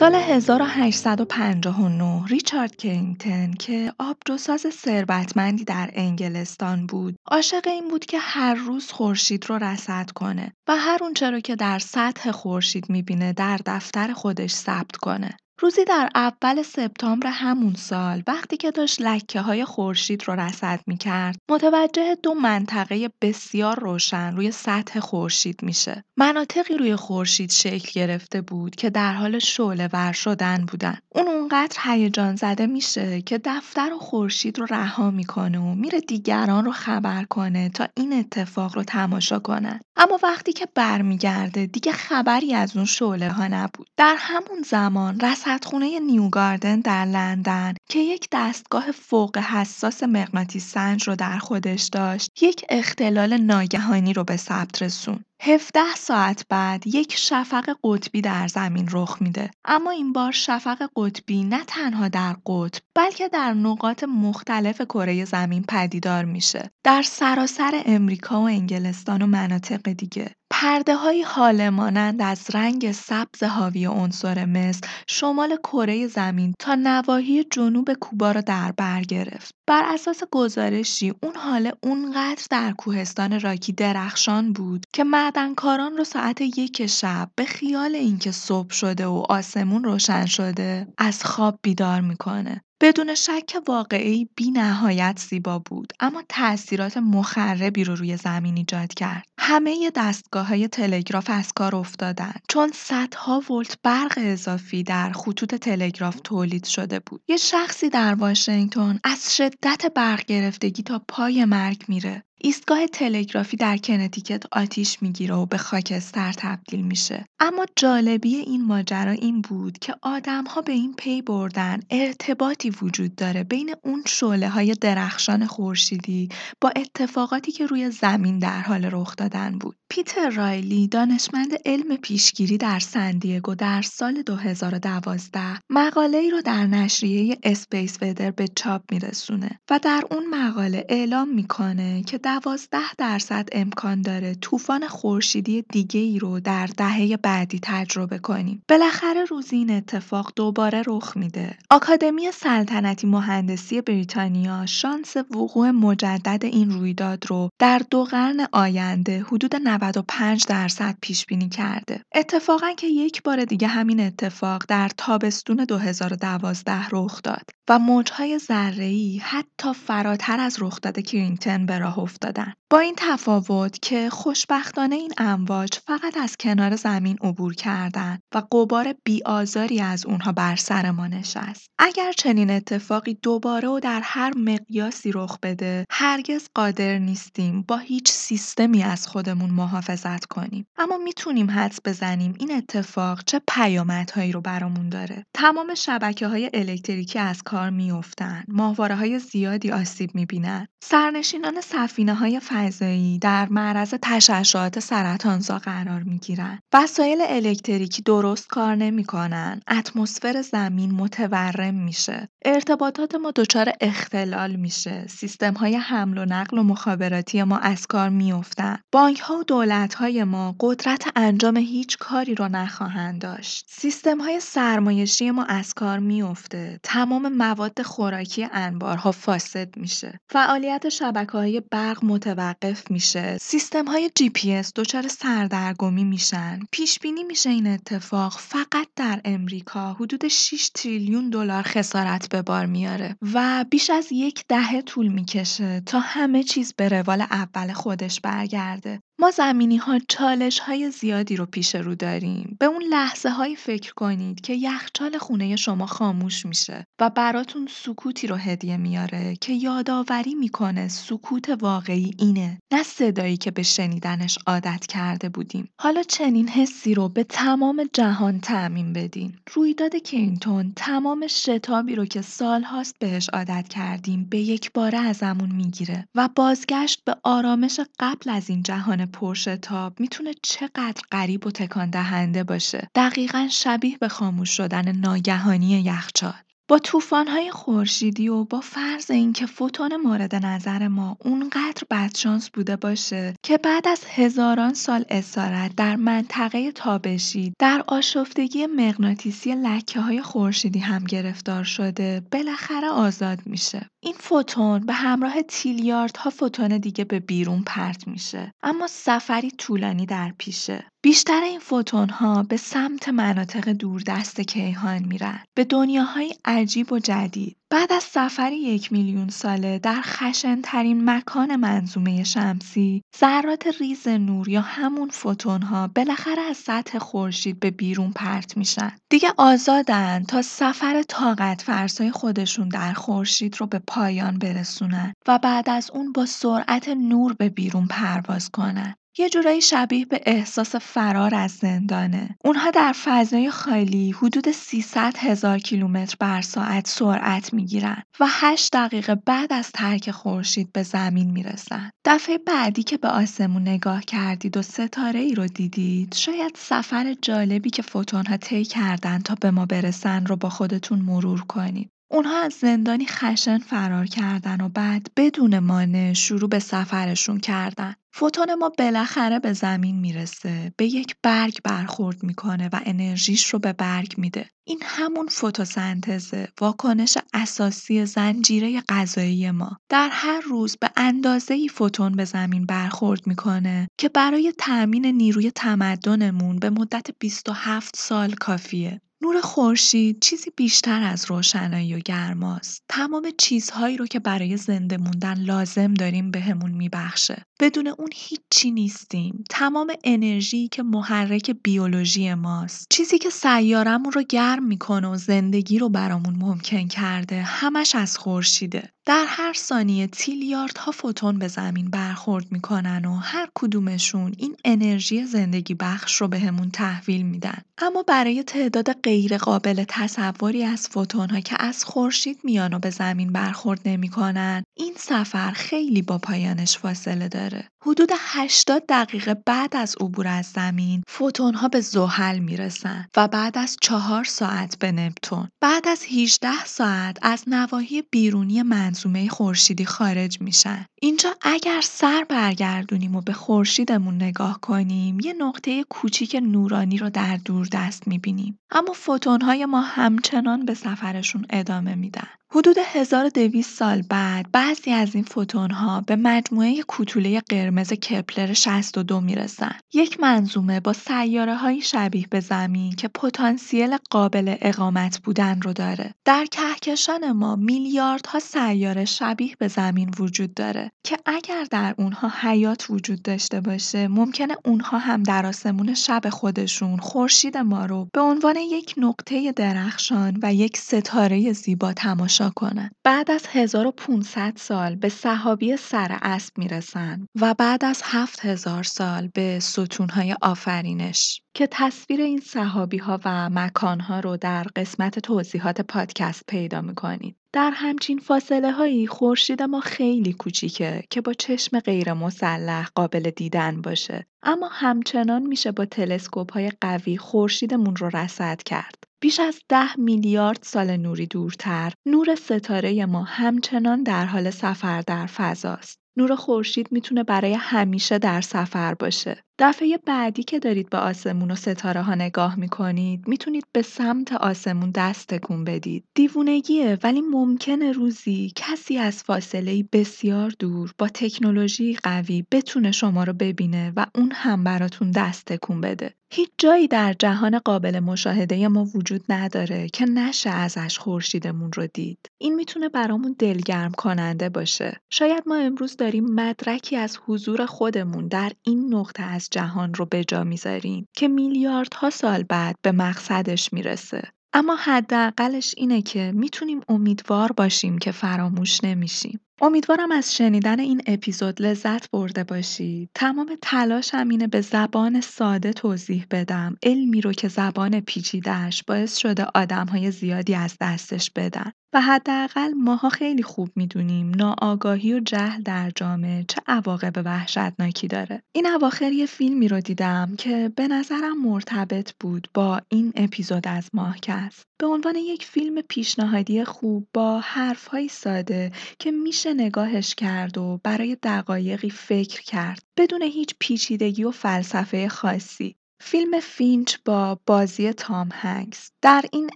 سال 0.00 0.14
1859 0.14 2.26
ریچارد 2.26 2.76
کینگتن 2.76 3.52
که 3.52 3.92
آبجوساز 3.98 4.66
ثروتمندی 4.72 5.64
در 5.64 5.90
انگلستان 5.92 6.86
بود 6.86 7.16
عاشق 7.30 7.66
این 7.66 7.88
بود 7.88 8.04
که 8.04 8.18
هر 8.18 8.54
روز 8.54 8.92
خورشید 8.92 9.46
رو 9.48 9.58
رصد 9.58 10.10
کنه 10.10 10.52
و 10.68 10.76
هر 10.76 10.98
اونچه 11.00 11.30
رو 11.30 11.40
که 11.40 11.56
در 11.56 11.78
سطح 11.78 12.30
خورشید 12.30 12.90
می‌بینه 12.90 13.32
در 13.32 13.60
دفتر 13.66 14.12
خودش 14.12 14.52
ثبت 14.52 14.96
کنه. 14.96 15.36
روزی 15.62 15.84
در 15.84 16.10
اول 16.14 16.62
سپتامبر 16.62 17.30
همون 17.30 17.74
سال 17.74 18.22
وقتی 18.26 18.56
که 18.56 18.70
داشت 18.70 19.00
لکه 19.00 19.40
های 19.40 19.64
خورشید 19.64 20.28
رو 20.28 20.34
رصد 20.34 20.80
می 20.86 20.96
کرد 20.96 21.36
متوجه 21.50 22.16
دو 22.22 22.34
منطقه 22.34 23.10
بسیار 23.20 23.80
روشن 23.80 24.36
روی 24.36 24.50
سطح 24.50 25.00
خورشید 25.00 25.62
میشه. 25.62 26.04
مناطقی 26.16 26.76
روی 26.76 26.96
خورشید 26.96 27.50
شکل 27.50 28.00
گرفته 28.00 28.40
بود 28.40 28.76
که 28.76 28.90
در 28.90 29.12
حال 29.12 29.38
شعله 29.38 29.88
ور 29.92 30.12
شدن 30.12 30.66
بودن. 30.66 30.98
اون 31.08 31.28
اونقدر 31.28 31.76
هیجان 31.82 32.36
زده 32.36 32.66
میشه 32.66 33.22
که 33.22 33.40
دفتر 33.44 33.92
و 33.92 33.98
خورشید 33.98 34.58
رو 34.58 34.66
رها 34.70 35.10
می‌کنه 35.10 35.58
و 35.58 35.74
میره 35.74 36.00
دیگران 36.00 36.64
رو 36.64 36.72
خبر 36.72 37.24
کنه 37.24 37.68
تا 37.68 37.86
این 37.96 38.12
اتفاق 38.12 38.76
رو 38.76 38.82
تماشا 38.82 39.38
کنن. 39.38 39.80
اما 39.96 40.18
وقتی 40.22 40.52
که 40.52 40.66
برمیگرده 40.74 41.66
دیگه 41.66 41.92
خبری 41.92 42.54
از 42.54 42.76
اون 42.76 42.84
شعله 42.84 43.28
ها 43.28 43.48
نبود. 43.48 43.86
در 43.96 44.16
همون 44.18 44.62
زمان 44.62 45.20
رصد 45.20 45.49
رصدخونه 45.50 46.00
نیوگاردن 46.00 46.80
در 46.80 47.04
لندن 47.04 47.74
که 47.88 47.98
یک 47.98 48.28
دستگاه 48.32 48.92
فوق 48.92 49.38
حساس 49.38 50.02
مغناطیس 50.02 50.72
سنج 50.72 51.08
رو 51.08 51.16
در 51.16 51.38
خودش 51.38 51.88
داشت 51.92 52.42
یک 52.42 52.64
اختلال 52.68 53.36
ناگهانی 53.36 54.12
رو 54.12 54.24
به 54.24 54.36
ثبت 54.36 54.82
رسون. 54.82 55.24
17 55.42 55.80
ساعت 55.96 56.46
بعد 56.48 56.86
یک 56.86 57.16
شفق 57.16 57.76
قطبی 57.84 58.20
در 58.20 58.48
زمین 58.48 58.88
رخ 58.92 59.22
میده. 59.22 59.50
اما 59.64 59.90
این 59.90 60.12
بار 60.12 60.32
شفق 60.32 60.88
قطبی 60.96 61.44
نه 61.44 61.64
تنها 61.66 62.08
در 62.08 62.36
قطب 62.46 62.82
بلکه 62.94 63.28
در 63.28 63.54
نقاط 63.54 64.04
مختلف 64.04 64.80
کره 64.80 65.24
زمین 65.24 65.64
پدیدار 65.68 66.24
میشه. 66.24 66.70
در 66.84 67.02
سراسر 67.02 67.82
امریکا 67.86 68.40
و 68.40 68.44
انگلستان 68.44 69.22
و 69.22 69.26
مناطق 69.26 69.92
دیگه. 69.92 70.30
پرده 70.50 70.96
های 70.96 71.22
حاله 71.22 71.70
مانند 71.70 72.22
از 72.22 72.46
رنگ 72.54 72.92
سبز 72.92 73.42
حاوی 73.42 73.86
عنصر 73.86 74.44
مس 74.44 74.80
شمال 75.08 75.56
کره 75.56 76.06
زمین 76.06 76.54
تا 76.58 76.74
نواحی 76.74 77.44
جنوب 77.44 77.94
کوبا 77.94 78.32
را 78.32 78.40
در 78.40 78.72
بر 78.72 79.02
گرفت. 79.02 79.54
بر 79.68 79.82
اساس 79.94 80.22
گزارشی 80.32 81.12
اون 81.22 81.36
حاله 81.36 81.72
اونقدر 81.82 82.46
در 82.50 82.72
کوهستان 82.72 83.40
راکی 83.40 83.72
درخشان 83.72 84.52
بود 84.52 84.86
که 84.92 85.04
معدنکاران 85.04 85.96
رو 85.96 86.04
ساعت 86.04 86.40
یک 86.40 86.86
شب 86.86 87.30
به 87.36 87.44
خیال 87.44 87.94
اینکه 87.94 88.30
صبح 88.30 88.70
شده 88.72 89.06
و 89.06 89.24
آسمون 89.28 89.84
روشن 89.84 90.26
شده 90.26 90.86
از 90.98 91.24
خواب 91.24 91.58
بیدار 91.62 92.00
می‌کنه. 92.00 92.62
بدون 92.80 93.14
شک 93.14 93.56
واقعی 93.66 94.28
نهایت 94.52 95.18
زیبا 95.28 95.58
بود 95.58 95.92
اما 96.00 96.22
تأثیرات 96.28 96.96
مخربی 96.96 97.84
رو 97.84 97.94
روی 97.94 98.16
زمین 98.16 98.56
ایجاد 98.56 98.94
کرد. 98.94 99.24
همه 99.38 99.90
های 100.34 100.68
تلگراف 100.68 101.30
از 101.30 101.52
کار 101.52 101.76
افتادن 101.76 102.32
چون 102.48 102.70
صدها 102.74 103.40
ولت 103.40 103.78
برق 103.82 104.12
اضافی 104.16 104.82
در 104.82 105.12
خطوط 105.12 105.54
تلگراف 105.54 106.20
تولید 106.24 106.64
شده 106.66 107.00
بود. 107.00 107.22
یه 107.28 107.36
شخصی 107.36 107.90
در 107.90 108.14
واشنگتن 108.14 109.00
از 109.04 109.36
شدت 109.36 109.92
برق 109.94 110.24
گرفتگی 110.24 110.82
تا 110.82 111.02
پای 111.08 111.44
مرگ 111.44 111.84
میره. 111.88 112.24
ایستگاه 112.42 112.86
تلگرافی 112.86 113.56
در 113.56 113.76
کنتیکت 113.76 114.42
آتیش 114.52 115.02
می‌گیره 115.02 115.34
و 115.34 115.46
به 115.46 115.56
خاکستر 115.58 116.32
تبدیل 116.32 116.82
میشه. 116.82 117.24
اما 117.40 117.66
جالبی 117.76 118.36
این 118.36 118.64
ماجرا 118.64 119.10
این 119.10 119.40
بود 119.40 119.78
که 119.78 119.94
آدمها 120.02 120.60
به 120.60 120.72
این 120.72 120.94
پی 120.94 121.22
بردن 121.22 121.80
ارتباطی 121.90 122.70
وجود 122.70 123.14
داره 123.14 123.44
بین 123.44 123.74
اون 123.84 124.02
شعله 124.06 124.48
های 124.48 124.74
درخشان 124.74 125.46
خورشیدی 125.46 126.28
با 126.60 126.72
اتفاقاتی 126.76 127.52
که 127.52 127.66
روی 127.66 127.90
زمین 127.90 128.38
در 128.38 128.60
حال 128.60 128.84
رخ 128.92 129.16
دادن 129.16 129.58
بود. 129.58 129.76
پیتر 129.92 130.30
رایلی 130.30 130.88
دانشمند 130.88 131.50
علم 131.64 131.96
پیشگیری 131.96 132.58
در 132.58 132.78
سندیگو 132.78 133.54
در 133.54 133.82
سال 133.82 134.22
2012 134.22 135.40
مقاله 135.70 136.18
ای 136.18 136.30
رو 136.30 136.40
در 136.40 136.66
نشریه 136.66 137.38
Space 137.42 137.98
Weather 138.02 138.30
به 138.30 138.48
چاپ 138.48 138.82
میرسونه 138.92 139.50
و 139.70 139.78
در 139.82 140.02
اون 140.10 140.26
مقاله 140.30 140.86
اعلام 140.88 141.28
می‌کنه 141.28 142.02
که 142.02 142.18
دوازده 142.18 142.94
درصد 142.98 143.48
امکان 143.52 144.02
داره 144.02 144.34
طوفان 144.34 144.86
خورشیدی 144.86 145.64
دیگه 145.72 146.00
ای 146.00 146.18
رو 146.18 146.40
در 146.40 146.66
دهه 146.66 147.16
بعدی 147.16 147.60
تجربه 147.62 148.18
کنیم. 148.18 148.62
بالاخره 148.68 149.24
روزی 149.24 149.56
این 149.56 149.70
اتفاق 149.70 150.32
دوباره 150.36 150.82
رخ 150.86 151.16
میده. 151.16 151.58
آکادمی 151.70 152.32
سلطنتی 152.32 153.06
مهندسی 153.06 153.80
بریتانیا 153.80 154.66
شانس 154.66 155.16
وقوع 155.16 155.70
مجدد 155.70 156.44
این 156.44 156.70
رویداد 156.70 157.24
رو 157.28 157.48
در 157.58 157.80
دو 157.90 158.04
قرن 158.04 158.46
آینده 158.52 159.22
حدود 159.22 159.56
95 159.82 160.46
درصد 160.46 160.96
پیش 161.02 161.26
بینی 161.26 161.48
کرده. 161.48 162.02
اتفاقا 162.14 162.72
که 162.72 162.86
یک 162.86 163.22
بار 163.22 163.44
دیگه 163.44 163.68
همین 163.68 164.00
اتفاق 164.00 164.62
در 164.68 164.90
تابستون 164.96 165.64
2012 165.64 166.88
رخ 166.92 167.22
داد 167.22 167.50
و 167.70 167.78
موجهای 167.78 168.38
ذره‌ای 168.38 169.20
حتی 169.22 169.72
فراتر 169.74 170.40
از 170.40 170.56
رخداد 170.60 171.00
کرینگتن 171.00 171.66
به 171.66 171.78
راه 171.78 171.98
افتادن. 171.98 172.52
با 172.70 172.78
این 172.78 172.94
تفاوت 172.96 173.82
که 173.82 174.10
خوشبختانه 174.10 174.94
این 174.94 175.12
امواج 175.18 175.70
فقط 175.86 176.16
از 176.16 176.36
کنار 176.36 176.76
زمین 176.76 177.16
عبور 177.20 177.54
کردند 177.54 178.22
و 178.34 178.42
غبار 178.52 178.94
بیآزاری 179.04 179.80
از 179.80 180.06
اونها 180.06 180.32
بر 180.32 180.56
سر 180.56 180.90
ما 180.90 181.06
نشست. 181.06 181.70
اگر 181.78 182.12
چنین 182.12 182.50
اتفاقی 182.50 183.14
دوباره 183.14 183.68
و 183.68 183.80
در 183.80 184.00
هر 184.04 184.32
مقیاسی 184.36 185.12
رخ 185.12 185.38
بده، 185.42 185.84
هرگز 185.90 186.48
قادر 186.54 186.98
نیستیم 186.98 187.62
با 187.62 187.76
هیچ 187.76 188.10
سیستمی 188.10 188.82
از 188.82 189.06
خودمون 189.06 189.50
محافظت 189.70 190.24
کنیم. 190.24 190.66
اما 190.76 190.98
می‌تونیم 190.98 191.50
حدس 191.50 191.78
بزنیم 191.84 192.34
این 192.38 192.52
اتفاق 192.52 193.24
چه 193.26 193.40
پیامدهایی 193.48 194.32
رو 194.32 194.40
برامون 194.40 194.88
داره. 194.88 195.26
تمام 195.34 195.74
شبکه 195.74 196.26
های 196.26 196.50
الکتریکی 196.54 197.18
از 197.18 197.42
کار 197.42 197.70
میافتند 197.70 198.44
ماهواره 198.48 198.94
های 198.94 199.18
زیادی 199.18 199.70
آسیب 199.70 200.14
می‌بینن. 200.14 200.66
سرنشینان 200.82 201.60
سفینه 201.60 202.14
های 202.14 202.40
فضایی 202.40 203.18
در 203.18 203.48
معرض 203.48 203.94
تشعشعات 204.02 204.80
سرطانزا 204.80 205.58
قرار 205.58 206.02
می‌گیرن. 206.02 206.58
وسایل 206.74 207.18
الکتریکی 207.20 208.02
درست 208.02 208.48
کار 208.48 208.74
نمی‌کنن. 208.74 209.60
اتمسفر 209.68 210.42
زمین 210.42 210.90
متورم 210.90 211.74
میشه. 211.74 212.28
ارتباطات 212.44 213.14
ما 213.14 213.30
دچار 213.30 213.72
اختلال 213.80 214.56
میشه. 214.56 215.06
سیستم 215.08 215.54
های 215.54 215.76
حمل 215.76 216.18
و 216.18 216.24
نقل 216.24 216.58
و 216.58 216.62
مخابراتی 216.62 217.42
ما 217.42 217.58
از 217.58 217.86
کار 217.86 218.08
میافتن. 218.08 218.78
بانک 218.92 219.18
ها 219.18 219.36
و 219.38 219.44
دولت 219.44 219.94
های 219.94 220.24
ما 220.24 220.56
قدرت 220.60 221.04
انجام 221.16 221.56
هیچ 221.56 221.98
کاری 221.98 222.34
رو 222.34 222.48
نخواهند 222.48 223.20
داشت. 223.20 223.66
سیستم 223.68 224.20
های 224.20 224.40
سرمایشی 224.40 225.30
ما 225.30 225.44
از 225.44 225.74
کار 225.74 225.98
میافته. 225.98 226.80
تمام 226.82 227.28
مواد 227.28 227.82
خوراکی 227.82 228.48
انبارها 228.52 229.12
فاسد 229.12 229.76
میشه. 229.76 230.20
فعالیت 230.28 230.88
شبکه 230.88 231.32
های 231.32 231.62
برق 231.70 232.04
متوقف 232.04 232.90
میشه. 232.90 233.38
سیستم 233.38 233.84
های 233.84 234.10
جی 234.14 234.30
پی 234.30 234.52
اس 234.52 234.72
دچار 234.76 235.08
سردرگمی 235.08 236.04
میشن. 236.04 236.60
پیش 236.72 236.98
بینی 236.98 237.24
میشه 237.24 237.50
این 237.50 237.66
اتفاق. 237.66 238.38
فقط 238.38 238.88
در 238.96 239.20
امریکا 239.24 239.92
حدود 239.92 240.28
6 240.28 240.70
تریلیون 240.74 241.30
دلار 241.30 241.62
خسارت 241.62 242.29
به 242.30 242.42
بار 242.42 242.66
میاره 242.66 243.16
و 243.34 243.64
بیش 243.70 243.90
از 243.90 244.08
یک 244.12 244.44
دهه 244.48 244.82
طول 244.82 245.08
می‌کشه 245.08 245.80
تا 245.80 246.00
همه 246.00 246.42
چیز 246.42 246.74
به 246.76 246.88
روال 246.88 247.20
اول 247.20 247.72
خودش 247.72 248.20
برگرده. 248.20 249.00
ما 249.20 249.30
زمینی 249.30 249.76
ها 249.76 249.98
چالش 250.08 250.58
های 250.58 250.90
زیادی 250.90 251.36
رو 251.36 251.46
پیش 251.46 251.74
رو 251.74 251.94
داریم. 251.94 252.56
به 252.60 252.66
اون 252.66 252.82
لحظه 252.82 253.28
هایی 253.28 253.56
فکر 253.56 253.94
کنید 253.94 254.40
که 254.40 254.54
یخچال 254.54 255.18
خونه 255.18 255.56
شما 255.56 255.86
خاموش 255.86 256.46
میشه 256.46 256.84
و 257.00 257.10
براتون 257.10 257.68
سکوتی 257.70 258.26
رو 258.26 258.36
هدیه 258.36 258.76
میاره 258.76 259.36
که 259.40 259.52
یادآوری 259.52 260.34
می‌کنه 260.34 260.88
سکوت 260.88 261.48
واقعی 261.48 262.14
اینه 262.18 262.58
نه 262.72 262.82
صدایی 262.82 263.36
که 263.36 263.50
به 263.50 263.62
شنیدنش 263.62 264.38
عادت 264.46 264.86
کرده 264.86 265.28
بودیم. 265.28 265.68
حالا 265.80 266.02
چنین 266.02 266.48
حسی 266.48 266.94
رو 266.94 267.08
به 267.08 267.24
تمام 267.24 267.88
جهان 267.92 268.40
تعمین 268.40 268.92
بدین. 268.92 269.34
رویداد 269.54 269.96
کینتون 269.96 270.72
تمام 270.76 271.26
شتابی 271.26 271.94
رو 271.94 272.04
که 272.06 272.22
سال 272.22 272.62
هاست 272.62 272.94
بهش 272.98 273.28
عادت 273.28 273.68
کردیم 273.68 274.26
به 274.30 274.38
یک 274.38 274.72
باره 274.72 274.98
ازمون 274.98 275.52
می‌گیره 275.52 276.08
و 276.14 276.28
بازگشت 276.36 277.02
به 277.04 277.16
آرامش 277.24 277.80
قبل 278.00 278.30
از 278.30 278.50
این 278.50 278.62
جهان 278.62 279.09
پرشتاب 279.10 280.00
می‌تونه 280.00 280.34
چقدر 280.42 281.02
غریب 281.12 281.46
و 281.46 281.50
تکان 281.50 281.90
دهنده 281.90 282.44
باشه. 282.44 282.90
دقیقا 282.94 283.48
شبیه 283.50 283.98
به 283.98 284.08
خاموش 284.08 284.50
شدن 284.50 284.96
ناگهانی 284.96 285.82
یخچال. 285.82 286.34
با 286.70 286.78
طوفان‌های 286.78 287.50
خورشیدی 287.50 288.28
و 288.28 288.44
با 288.44 288.60
فرض 288.60 289.10
اینکه 289.10 289.46
فوتون 289.46 289.96
مورد 289.96 290.34
نظر 290.34 290.88
ما 290.88 291.16
اونقدر 291.20 291.82
بدشانس 291.90 292.50
بوده 292.50 292.76
باشه 292.76 293.34
که 293.42 293.58
بعد 293.58 293.88
از 293.88 294.04
هزاران 294.04 294.74
سال 294.74 295.04
اسارت 295.08 295.76
در 295.76 295.96
منطقه 295.96 296.72
تابشی 296.72 297.52
در 297.58 297.84
آشفتگی 297.88 298.66
مغناطیسی 298.66 299.54
لکه 299.54 300.00
های 300.00 300.22
خورشیدی 300.22 300.78
هم 300.78 301.04
گرفتار 301.04 301.64
شده 301.64 302.22
بالاخره 302.32 302.88
آزاد 302.88 303.38
میشه. 303.46 303.90
این 304.00 304.14
فوتون 304.18 304.86
به 304.86 304.92
همراه 304.92 305.42
تیلیاردها 305.42 306.30
فوتون 306.30 306.78
دیگه 306.78 307.04
به 307.04 307.20
بیرون 307.20 307.62
پرت 307.66 308.08
میشه 308.08 308.52
اما 308.62 308.86
سفری 308.86 309.50
طولانی 309.50 310.06
در 310.06 310.32
پیشه. 310.38 310.89
بیشتر 311.02 311.40
این 311.42 311.58
فوتون‌ها 311.58 312.42
به 312.42 312.56
سمت 312.56 313.08
مناطق 313.08 313.68
دوردست 313.68 314.40
کیهان 314.40 315.02
میرن. 315.04 315.38
به 315.54 315.64
دنیاهای 315.64 316.34
عجیب 316.44 316.92
و 316.92 316.98
جدید. 316.98 317.56
بعد 317.70 317.92
از 317.92 318.02
سفری 318.02 318.56
یک 318.56 318.92
میلیون 318.92 319.28
ساله 319.28 319.78
در 319.78 320.00
خشنترین 320.02 321.10
مکان 321.10 321.56
منظومه 321.56 322.24
شمسی 322.24 323.02
ذرات 323.20 323.66
ریز 323.80 324.08
نور 324.08 324.48
یا 324.48 324.60
همون 324.60 325.08
فوتون‌ها 325.08 325.88
بالاخره 325.88 326.42
از 326.42 326.56
سطح 326.56 326.98
خورشید 326.98 327.60
به 327.60 327.70
بیرون 327.70 328.12
پرت 328.12 328.56
میشن. 328.56 328.92
دیگه 329.10 329.28
آزادن 329.36 330.24
تا 330.24 330.42
سفر 330.42 331.02
طاقت 331.08 331.62
فرسای 331.62 332.10
خودشون 332.10 332.68
در 332.68 332.92
خورشید 332.92 333.56
رو 333.60 333.66
به 333.66 333.78
پایان 333.86 334.38
برسونن 334.38 335.12
و 335.28 335.38
بعد 335.38 335.70
از 335.70 335.90
اون 335.90 336.12
با 336.12 336.26
سرعت 336.26 336.88
نور 336.88 337.32
به 337.32 337.48
بیرون 337.48 337.86
پرواز 337.86 338.50
کنن. 338.50 338.94
یه 339.18 339.28
جورایی 339.28 339.60
شبیه 339.60 340.04
به 340.04 340.20
احساس 340.26 340.76
فرار 340.76 341.34
از 341.34 341.50
زندانه. 341.50 342.36
اونها 342.44 342.70
در 342.70 342.92
فضای 343.04 343.50
خالی 343.50 344.10
حدود 344.10 344.50
300 344.50 345.16
هزار 345.18 345.58
کیلومتر 345.58 346.16
بر 346.20 346.40
ساعت 346.40 346.88
سرعت 346.88 347.54
می‌گیرن 347.54 348.02
و 348.20 348.26
8 348.28 348.72
دقیقه 348.72 349.14
بعد 349.14 349.52
از 349.52 349.70
ترک 349.74 350.10
خورشید 350.10 350.72
به 350.72 350.82
زمین 350.82 351.30
می‌رسن. 351.30 351.90
دفعه 352.04 352.38
بعدی 352.38 352.82
که 352.82 352.96
به 352.96 353.08
آسمون 353.08 353.62
نگاه 353.62 354.02
کردید 354.02 354.56
و 354.56 354.62
ستاره 354.62 355.20
ای 355.20 355.34
رو 355.34 355.46
دیدید، 355.46 356.14
شاید 356.14 356.52
سفر 356.58 357.14
جالبی 357.22 357.70
که 357.70 357.82
فوتون 357.82 358.26
ها 358.26 358.36
طی 358.36 358.64
کردن 358.64 359.18
تا 359.18 359.34
به 359.40 359.50
ما 359.50 359.66
برسن 359.66 360.26
رو 360.26 360.36
با 360.36 360.48
خودتون 360.48 360.98
مرور 360.98 361.40
کنید. 361.40 361.90
اونها 362.12 362.42
از 362.42 362.52
زندانی 362.52 363.06
خشن 363.06 363.58
فرار 363.58 364.06
کردن 364.06 364.60
و 364.60 364.68
بعد 364.68 365.10
بدون 365.16 365.58
مانع 365.58 366.12
شروع 366.12 366.48
به 366.48 366.58
سفرشون 366.58 367.40
کردن. 367.40 367.94
فوتون 368.12 368.54
ما 368.54 368.72
بالاخره 368.78 369.38
به 369.38 369.52
زمین 369.52 370.00
می‌رسه 370.00 370.72
به 370.76 370.86
یک 370.86 371.16
برگ 371.22 371.58
برخورد 371.64 372.22
می‌کنه 372.22 372.68
و 372.72 372.80
انرژیش 372.84 373.46
رو 373.46 373.58
به 373.58 373.72
برگ 373.72 374.14
میده. 374.18 374.48
این 374.64 374.78
همون 374.84 375.28
فتوسنتزه 375.28 376.48
واکنش 376.60 377.18
اساسی 377.34 378.06
زنجیره 378.06 378.80
غذایی 378.88 379.50
ما. 379.50 379.76
در 379.88 380.08
هر 380.12 380.40
روز 380.40 380.76
به 380.80 380.90
اندازه 380.96 381.54
ای 381.54 381.68
فوتون 381.68 382.12
به 382.12 382.24
زمین 382.24 382.66
برخورد 382.66 383.26
می‌کنه 383.26 383.88
که 383.98 384.08
برای 384.08 384.52
تأمین 384.58 385.06
نیروی 385.06 385.50
تمدنمون 385.50 386.58
به 386.58 386.70
مدت 386.70 387.06
27 387.18 387.96
سال 387.96 388.34
کافیه. 388.34 389.00
نور 389.22 389.40
خورشید 389.40 390.20
چیزی 390.20 390.50
بیشتر 390.56 391.02
از 391.02 391.24
روشنایی 391.30 391.94
و 391.94 391.98
گرماست. 391.98 392.82
تمام 392.88 393.30
چیزهایی 393.38 393.96
رو 393.96 394.06
که 394.06 394.18
برای 394.18 394.56
زنده 394.56 394.96
موندن 394.96 395.34
لازم 395.34 395.94
داریم 395.94 396.30
بهمون 396.30 396.72
به 396.72 396.76
میبخشه. 396.78 397.42
بدون 397.60 397.86
اون 397.86 398.08
هیچی 398.14 398.70
نیستیم. 398.70 399.44
تمام 399.50 399.92
انرژی 400.04 400.68
که 400.68 400.82
محرک 400.82 401.50
بیولوژی 401.62 402.34
ماست. 402.34 402.86
چیزی 402.90 403.18
که 403.18 403.30
سیارمون 403.30 404.12
رو 404.12 404.22
گرم 404.22 404.64
می‌کنه 404.64 405.08
و 405.08 405.16
زندگی 405.16 405.78
رو 405.78 405.88
برامون 405.88 406.36
ممکن 406.36 406.88
کرده 406.88 407.42
همش 407.42 407.94
از 407.94 408.18
خورشیده. 408.18 408.88
در 409.06 409.24
هر 409.28 409.52
ثانیه 409.52 410.06
تیلیاردها 410.06 410.92
فوتون 410.92 411.38
به 411.38 411.48
زمین 411.48 411.90
برخورد 411.90 412.52
می‌کنن 412.52 413.04
و 413.04 413.14
هر 413.16 413.48
کدومشون 413.54 414.34
این 414.38 414.56
انرژی 414.64 415.24
زندگی 415.24 415.74
بخش 415.74 416.14
رو 416.14 416.28
بهمون 416.28 416.70
تحویل 416.70 417.22
میدن. 417.22 417.62
اما 417.78 418.02
برای 418.02 418.42
تعداد 418.42 419.00
غیر 419.10 419.38
قابل 419.38 419.84
تصوری 419.88 420.64
از 420.64 420.88
فوتون 420.88 421.30
ها 421.30 421.40
که 421.40 421.56
از 421.58 421.84
خورشید 421.84 422.38
میان 422.44 422.74
و 422.74 422.78
به 422.78 422.90
زمین 422.90 423.32
برخورد 423.32 423.80
نمی‌کنن 423.84 424.62
این 424.76 424.94
سفر 424.96 425.50
خیلی 425.50 426.02
با 426.02 426.18
پایانش 426.18 426.78
فاصله 426.78 427.28
داره. 427.28 427.68
حدود 427.82 428.10
80 428.16 428.82
دقیقه 428.88 429.34
بعد 429.34 429.76
از 429.76 429.96
عبور 430.00 430.28
از 430.28 430.46
زمین 430.46 431.02
فوتون 431.08 431.54
ها 431.54 431.68
به 431.68 431.80
زحل 431.80 432.38
می‌رسن 432.38 433.06
و 433.16 433.28
بعد 433.28 433.58
از 433.58 433.76
چهار 433.82 434.24
ساعت 434.24 434.78
به 434.78 434.92
نپتون. 434.92 435.48
بعد 435.60 435.88
از 435.88 436.04
18 436.04 436.64
ساعت 436.64 437.18
از 437.22 437.44
نواحی 437.46 438.02
بیرونی 438.02 438.62
منظومه 438.62 439.28
خورشیدی 439.28 439.84
خارج 439.84 440.40
میشن. 440.40 440.86
اینجا 441.02 441.34
اگر 441.42 441.80
سر 441.80 442.26
برگردونیم 442.28 443.16
و 443.16 443.20
به 443.20 443.32
خورشیدمون 443.32 444.14
نگاه 444.14 444.60
کنیم 444.60 445.20
یه 445.20 445.32
نقطه 445.32 445.84
کوچیک 445.84 446.36
نورانی 446.42 446.98
رو 446.98 447.10
در 447.10 447.36
دور 447.36 447.68
دست 447.72 448.08
می‌بینیم. 448.08 448.58
اما 448.70 448.92
فوتون 448.92 449.40
های 449.40 449.66
ما 449.66 449.80
همچنان 449.80 450.64
به 450.64 450.74
سفرشون 450.74 451.46
ادامه 451.50 451.94
میدن. 451.94 452.28
حدود 452.52 452.76
1200 452.78 453.78
سال 453.78 454.02
بعد 454.02 454.46
بعضی 454.52 454.90
از 454.90 455.14
این 455.14 455.24
ها 455.70 456.00
به 456.00 456.16
مجموعه 456.16 456.82
کوتوله 456.82 457.40
قرمز 457.40 457.92
کپلر 457.92 458.52
62 458.52 459.20
می‌رسن. 459.20 459.74
یک 459.92 460.20
منظومه 460.20 460.80
با 460.80 460.92
سیاره 460.92 461.54
های 461.54 461.80
شبیه 461.80 462.26
به 462.30 462.40
زمین 462.40 462.92
که 462.92 463.08
پتانسیل 463.08 463.96
قابل 464.10 464.56
اقامت 464.60 465.18
بودن 465.18 465.60
رو 465.60 465.72
داره. 465.72 466.14
در 466.24 466.46
کهکشان 466.50 467.32
ما 467.32 467.56
میلیاردها 467.56 468.38
سیاره 468.38 469.04
شبیه 469.04 469.56
به 469.58 469.68
زمین 469.68 470.10
وجود 470.18 470.54
داره 470.54 470.90
که 471.04 471.18
اگر 471.26 471.66
در 471.70 471.94
اونها 471.98 472.32
حیات 472.40 472.86
وجود 472.90 473.22
داشته 473.22 473.60
باشه 473.60 474.08
ممکنه 474.08 474.56
اونها 474.64 474.98
هم 474.98 475.22
در 475.22 475.46
آسمون 475.46 475.94
شب 475.94 476.28
خودشون 476.30 476.96
خورشید 476.96 477.56
ما 477.56 477.86
رو 477.86 478.08
به 478.12 478.20
عنوان 478.20 478.56
یک 478.56 478.94
نقطه 478.96 479.52
درخشان 479.52 480.38
و 480.42 480.54
یک 480.54 480.76
ستاره 480.76 481.52
زیبا 481.52 481.92
تماشا 481.92 482.39
تماشا. 482.40 482.88
بعد 483.04 483.30
از 483.30 483.46
1500 483.50 484.52
سال 484.56 484.96
به 484.96 485.08
صحابی 485.08 485.76
سر 485.76 486.18
اسب 486.22 486.58
می‌رسن 486.58 487.26
و 487.40 487.54
بعد 487.54 487.84
از 487.84 488.02
7000 488.04 488.82
سال 488.82 489.28
به 489.34 489.58
ستونهای 489.60 490.36
آفرینش 490.42 491.42
که 491.54 491.68
تصویر 491.70 492.20
این 492.20 492.40
صحابی 492.40 492.98
ها 492.98 493.20
و 493.24 493.50
مکان 493.50 494.00
ها 494.00 494.20
رو 494.20 494.36
در 494.36 494.66
قسمت 494.76 495.18
توضیحات 495.18 495.80
پادکست 495.80 496.42
پیدا 496.48 496.80
می‌کنید. 496.80 497.39
در 497.52 497.70
همچین 497.74 498.18
فاصله 498.18 498.72
هایی 498.72 499.06
خورشید 499.06 499.62
ما 499.62 499.80
خیلی 499.80 500.32
کوچیکه 500.32 501.02
که 501.10 501.20
با 501.20 501.32
چشم 501.32 501.80
غیر 501.80 502.12
مسلح 502.12 502.88
قابل 502.94 503.30
دیدن 503.30 503.82
باشه 503.82 504.26
اما 504.42 504.68
همچنان 504.72 505.46
میشه 505.46 505.72
با 505.72 505.84
تلسکوپ 505.84 506.52
های 506.52 506.72
قوی 506.80 507.16
خورشیدمون 507.16 507.96
رو 507.96 508.10
رصد 508.16 508.62
کرد. 508.62 509.04
بیش 509.20 509.40
از 509.40 509.60
ده 509.68 509.96
میلیارد 509.96 510.58
سال 510.62 510.96
نوری 510.96 511.26
دورتر 511.26 511.92
نور 512.06 512.34
ستاره 512.34 513.06
ما 513.06 513.22
همچنان 513.22 514.02
در 514.02 514.26
حال 514.26 514.50
سفر 514.50 515.00
در 515.00 515.26
فضاست. 515.26 515.98
نور 516.16 516.34
خورشید 516.34 516.92
می‌تونه 516.92 517.24
برای 517.24 517.54
همیشه 517.54 518.18
در 518.18 518.40
سفر 518.40 518.94
باشه. 518.94 519.44
دفعه 519.62 519.98
بعدی 520.06 520.42
که 520.42 520.58
دارید 520.58 520.90
به 520.90 520.98
آسمون 520.98 521.50
و 521.50 521.54
ستاره 521.54 522.02
ها 522.02 522.14
نگاه 522.14 522.56
می‌کنید 522.56 523.28
می‌تونید 523.28 523.64
به 523.72 523.82
سمت 523.82 524.32
آسمون 524.32 524.90
دست 524.90 525.28
تکون 525.28 525.64
بدید. 525.64 526.04
دیوونگیه 526.14 526.98
ولی 527.02 527.20
ممکنه 527.20 527.92
روزی 527.92 528.52
کسی 528.56 528.98
از 528.98 529.22
فاصله 529.22 529.84
بسیار 529.92 530.52
دور 530.58 530.94
با 530.98 531.08
تکنولوژی 531.08 531.96
قوی 532.02 532.44
بتونه 532.50 532.90
شما 532.92 533.24
رو 533.24 533.32
ببینه 533.32 533.92
و 533.96 534.06
اون 534.14 534.32
هم 534.34 534.64
براتون 534.64 535.10
دست 535.10 535.44
تکون 535.46 535.80
بده. 535.80 536.14
هیچ 536.32 536.50
جایی 536.58 536.88
در 536.88 537.14
جهان 537.18 537.58
قابل 537.58 538.00
مشاهده 538.00 538.68
ما 538.68 538.84
وجود 538.94 539.24
نداره 539.28 539.88
که 539.88 540.06
نشه 540.06 540.50
ازش 540.50 540.98
خورشیدمون 540.98 541.72
رو 541.72 541.86
دید. 541.86 542.18
این 542.38 542.54
می‌تونه 542.54 542.88
برامون 542.88 543.36
دلگرم 543.38 543.92
کننده 543.92 544.48
باشه. 544.48 545.00
شاید 545.10 545.42
ما 545.46 545.56
امروز 545.56 545.96
داریم 545.96 546.24
مدرکی 546.24 546.96
از 546.96 547.18
حضور 547.26 547.66
خودمون 547.66 548.28
در 548.28 548.52
این 548.62 548.94
نقطه 548.94 549.22
از 549.22 549.49
جهان 549.50 549.94
رو 549.94 550.06
به 550.06 550.24
جا 550.24 550.44
می‌ذاریم 550.44 551.08
که 551.16 551.28
میلیاردها 551.28 552.10
سال 552.10 552.42
بعد 552.42 552.76
به 552.82 552.92
مقصدش 552.92 553.72
می‌رسه. 553.72 554.22
اما 554.52 554.76
حداقلش 554.76 555.74
اینه 555.76 556.02
که 556.02 556.32
می‌تونیم 556.34 556.80
امیدوار 556.88 557.52
باشیم 557.52 557.98
که 557.98 558.12
فراموش 558.12 558.84
نمیشیم. 558.84 559.40
امیدوارم 559.62 560.12
از 560.12 560.36
شنیدن 560.36 560.80
این 560.80 561.02
اپیزود 561.06 561.62
لذت 561.62 562.10
برده 562.10 562.44
باشید. 562.44 563.10
تمام 563.14 563.56
تلاشم 563.62 564.28
اینه 564.28 564.46
به 564.46 564.60
زبان 564.60 565.20
ساده 565.20 565.72
توضیح 565.72 566.26
بدم. 566.30 566.76
علمی 566.82 567.20
رو 567.20 567.32
که 567.32 567.48
زبان 567.48 568.00
پیچیدهش 568.00 568.82
باعث 568.82 569.16
شده 569.16 569.46
آدمهای 569.54 570.10
زیادی 570.10 570.54
از 570.54 570.76
دستش 570.80 571.30
بدن. 571.30 571.72
و 571.92 572.00
حداقل 572.00 572.72
ماها 572.72 573.08
خیلی 573.08 573.42
خوب 573.42 573.70
می‌دونیم 573.76 574.32
ناآگاهی 574.36 575.14
و 575.14 575.20
جهل 575.20 575.62
در 575.62 575.92
جامعه 575.94 576.44
چه 576.48 576.60
عواقب 576.66 577.12
وحشتناکی 577.24 578.08
داره. 578.08 578.42
این 578.52 578.66
اواخر 578.66 579.12
یه 579.12 579.26
فیلمی 579.26 579.68
رو 579.68 579.80
دیدم 579.80 580.34
که 580.38 580.72
به 580.76 580.88
نظرم 580.88 581.42
مرتبط 581.42 582.12
بود 582.20 582.48
با 582.54 582.80
این 582.88 583.12
اپیزود 583.16 583.68
از 583.68 583.90
ماهکست. 583.92 584.66
به 584.80 584.86
عنوان 584.86 585.16
یک 585.16 585.44
فیلم 585.44 585.80
پیشنهادی 585.88 586.64
خوب 586.64 587.08
با 587.14 587.40
حرفهایی 587.40 588.08
ساده 588.08 588.72
که 588.98 589.10
میشه 589.10 589.49
نگاهش 589.52 590.14
کرد 590.14 590.58
و 590.58 590.80
برای 590.84 591.16
دقایقی 591.22 591.90
فکر 591.90 592.42
کرد 592.42 592.82
بدون 592.96 593.22
هیچ 593.22 593.54
پیچیدگی 593.60 594.24
و 594.24 594.30
فلسفه 594.30 595.08
خاصی. 595.08 595.76
فیلم 596.02 596.40
فینچ 596.40 596.96
با 597.04 597.40
بازی 597.46 597.92
تام 597.92 598.28
هنگس 598.32 598.90
در 599.02 599.24
این 599.32 599.50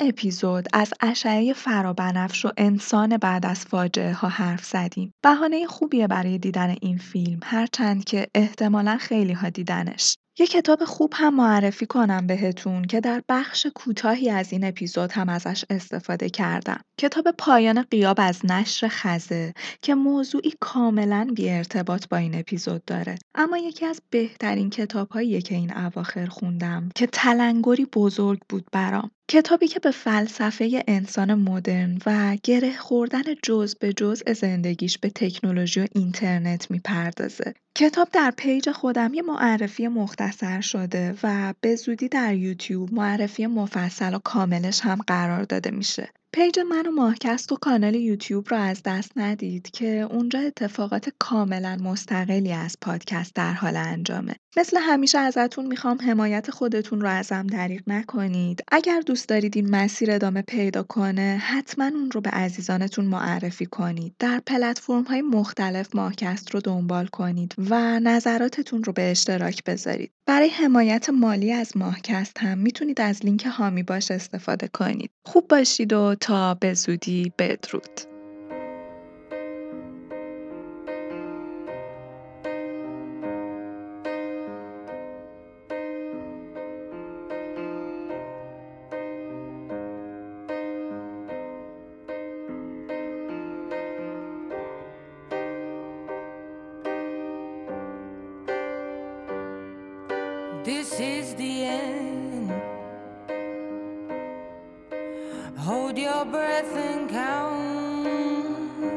اپیزود 0.00 0.68
از 0.72 0.92
اشعه 1.00 1.52
فرابنفش 1.52 2.44
و 2.44 2.50
انسان 2.56 3.16
بعد 3.16 3.46
از 3.46 3.64
فاجعه 3.64 4.12
ها 4.12 4.28
حرف 4.28 4.64
زدیم. 4.64 5.12
بهانه 5.22 5.66
خوبیه 5.66 6.06
برای 6.06 6.38
دیدن 6.38 6.76
این 6.82 6.98
فیلم 6.98 7.40
هرچند 7.44 8.04
که 8.04 8.26
احتمالا 8.34 8.96
خیلی 8.96 9.32
ها 9.32 9.48
دیدنش. 9.48 10.16
یه 10.38 10.46
کتاب 10.46 10.84
خوب 10.84 11.12
هم 11.16 11.34
معرفی 11.34 11.86
کنم 11.86 12.26
بهتون 12.26 12.84
که 12.84 13.00
در 13.00 13.22
بخش 13.28 13.66
کوتاهی 13.74 14.30
از 14.30 14.52
این 14.52 14.64
اپیزود 14.64 15.12
هم 15.12 15.28
ازش 15.28 15.64
استفاده 15.70 16.28
کردم. 16.28 16.80
کتاب 16.98 17.30
پایان 17.38 17.82
قیاب 17.82 18.16
از 18.20 18.40
نشر 18.44 18.88
خزه 18.90 19.54
که 19.82 19.94
موضوعی 19.94 20.52
کاملا 20.60 21.30
بی 21.34 21.50
ارتباط 21.50 22.08
با 22.08 22.16
این 22.16 22.38
اپیزود 22.38 22.84
داره. 22.84 23.14
اما 23.34 23.58
یکی 23.58 23.86
از 23.86 24.02
بهترین 24.10 24.70
کتابهاییه 24.70 25.40
که 25.40 25.54
این 25.54 25.76
اواخر 25.76 26.26
خوندم 26.26 26.88
که 26.94 27.06
تلنگری 27.06 27.84
بزرگ 27.84 28.40
بود 28.48 28.64
برام. 28.72 29.10
کتابی 29.28 29.68
که 29.68 29.80
به 29.80 29.90
فلسفه 29.90 30.84
انسان 30.88 31.34
مدرن 31.34 31.98
و 32.06 32.36
گره 32.42 32.76
خوردن 32.76 33.22
جز 33.42 33.74
به 33.74 33.92
جز 33.92 34.22
زندگیش 34.36 34.98
به 34.98 35.10
تکنولوژی 35.10 35.80
و 35.80 35.86
اینترنت 35.92 36.70
می‌پردازه. 36.70 37.54
کتاب 37.74 38.08
در 38.12 38.32
پیج 38.36 38.70
خودم 38.70 39.14
یه 39.14 39.22
معرفی 39.22 39.88
مختصر 39.88 40.60
شده 40.60 41.14
و 41.22 41.54
به 41.60 41.76
زودی 41.76 42.08
در 42.08 42.34
یوتیوب 42.34 42.94
معرفی 42.94 43.46
مفصل 43.46 44.14
و 44.14 44.18
کاملش 44.18 44.80
هم 44.80 44.98
قرار 45.06 45.42
داده 45.42 45.70
میشه. 45.70 46.08
پیج 46.36 46.58
من 46.58 46.86
و 46.86 46.90
ماهکست 46.90 47.52
و 47.52 47.56
کانال 47.56 47.94
یوتیوب 47.94 48.48
رو 48.50 48.56
از 48.56 48.82
دست 48.84 49.12
ندید 49.16 49.70
که 49.70 49.86
اونجا 49.86 50.38
اتفاقات 50.38 51.08
کاملا 51.18 51.76
مستقلی 51.76 52.52
از 52.52 52.76
پادکست 52.80 53.34
در 53.34 53.52
حال 53.52 53.76
انجامه. 53.76 54.34
مثل 54.56 54.76
همیشه 54.80 55.18
ازتون 55.18 55.66
می‌خوام 55.66 55.98
حمایت 56.00 56.50
خودتون 56.50 57.00
رو 57.00 57.08
ازم 57.08 57.46
دریغ 57.46 57.80
نکنید. 57.86 58.64
اگر 58.72 59.00
دوست 59.00 59.28
دارید 59.28 59.56
این 59.56 59.70
مسیر 59.70 60.10
ادامه 60.10 60.42
پیدا 60.42 60.82
کنه 60.82 61.42
حتما 61.42 61.84
اون 61.84 62.10
رو 62.10 62.20
به 62.20 62.30
عزیزانتون 62.30 63.04
معرفی 63.04 63.66
کنید. 63.66 64.14
در 64.18 64.40
پلتفرم 64.46 65.02
های 65.02 65.22
مختلف 65.22 65.94
ماهکست 65.94 66.50
رو 66.50 66.60
دنبال 66.60 67.06
کنید 67.06 67.54
و 67.58 68.00
نظراتتون 68.00 68.84
رو 68.84 68.92
به 68.92 69.10
اشتراک 69.10 69.64
بذارید. 69.64 70.10
برای 70.26 70.48
حمایت 70.48 71.10
مالی 71.10 71.52
از 71.52 71.76
ماهکست 71.76 72.38
هم 72.38 72.58
می‌تونید 72.58 73.00
از 73.00 73.24
لینک 73.24 73.46
حامی 73.46 73.82
باش 73.82 74.10
استفاده 74.10 74.68
کنید. 74.68 75.10
خوب 75.26 75.48
باشید 75.48 75.92
و 75.92 76.14
تا 76.23 76.53
به 76.53 76.73
زودی 76.73 77.33
بدرود. 77.37 78.01
This 100.65 100.99
is 100.99 101.33
the 101.35 101.63
end. 101.65 102.22
Breath 106.30 106.76
and 106.76 107.10
count 107.10 108.04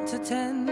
to 0.07 0.19
ten. 0.19 0.66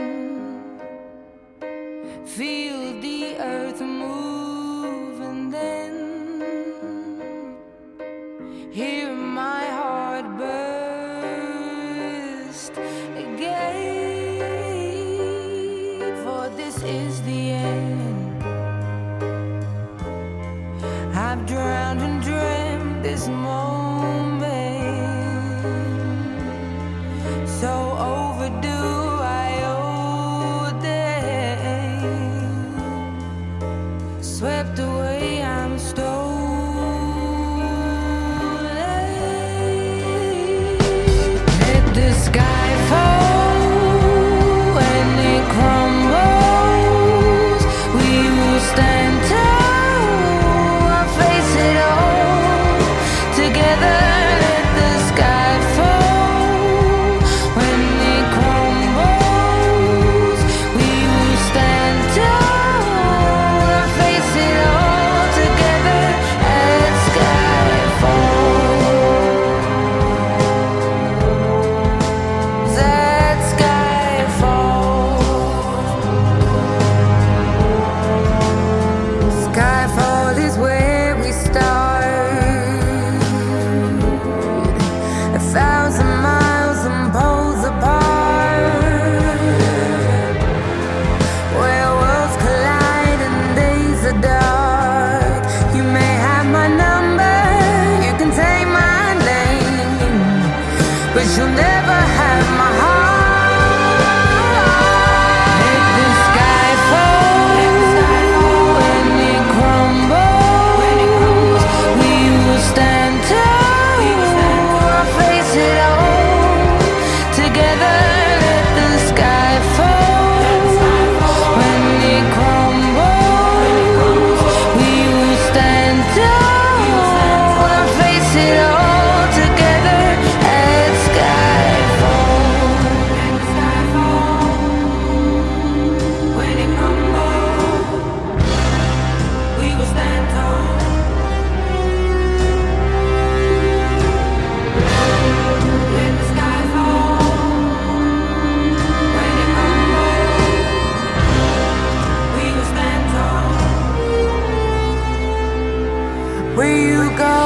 where 156.55 156.77
you 156.77 157.17
go. 157.17 157.44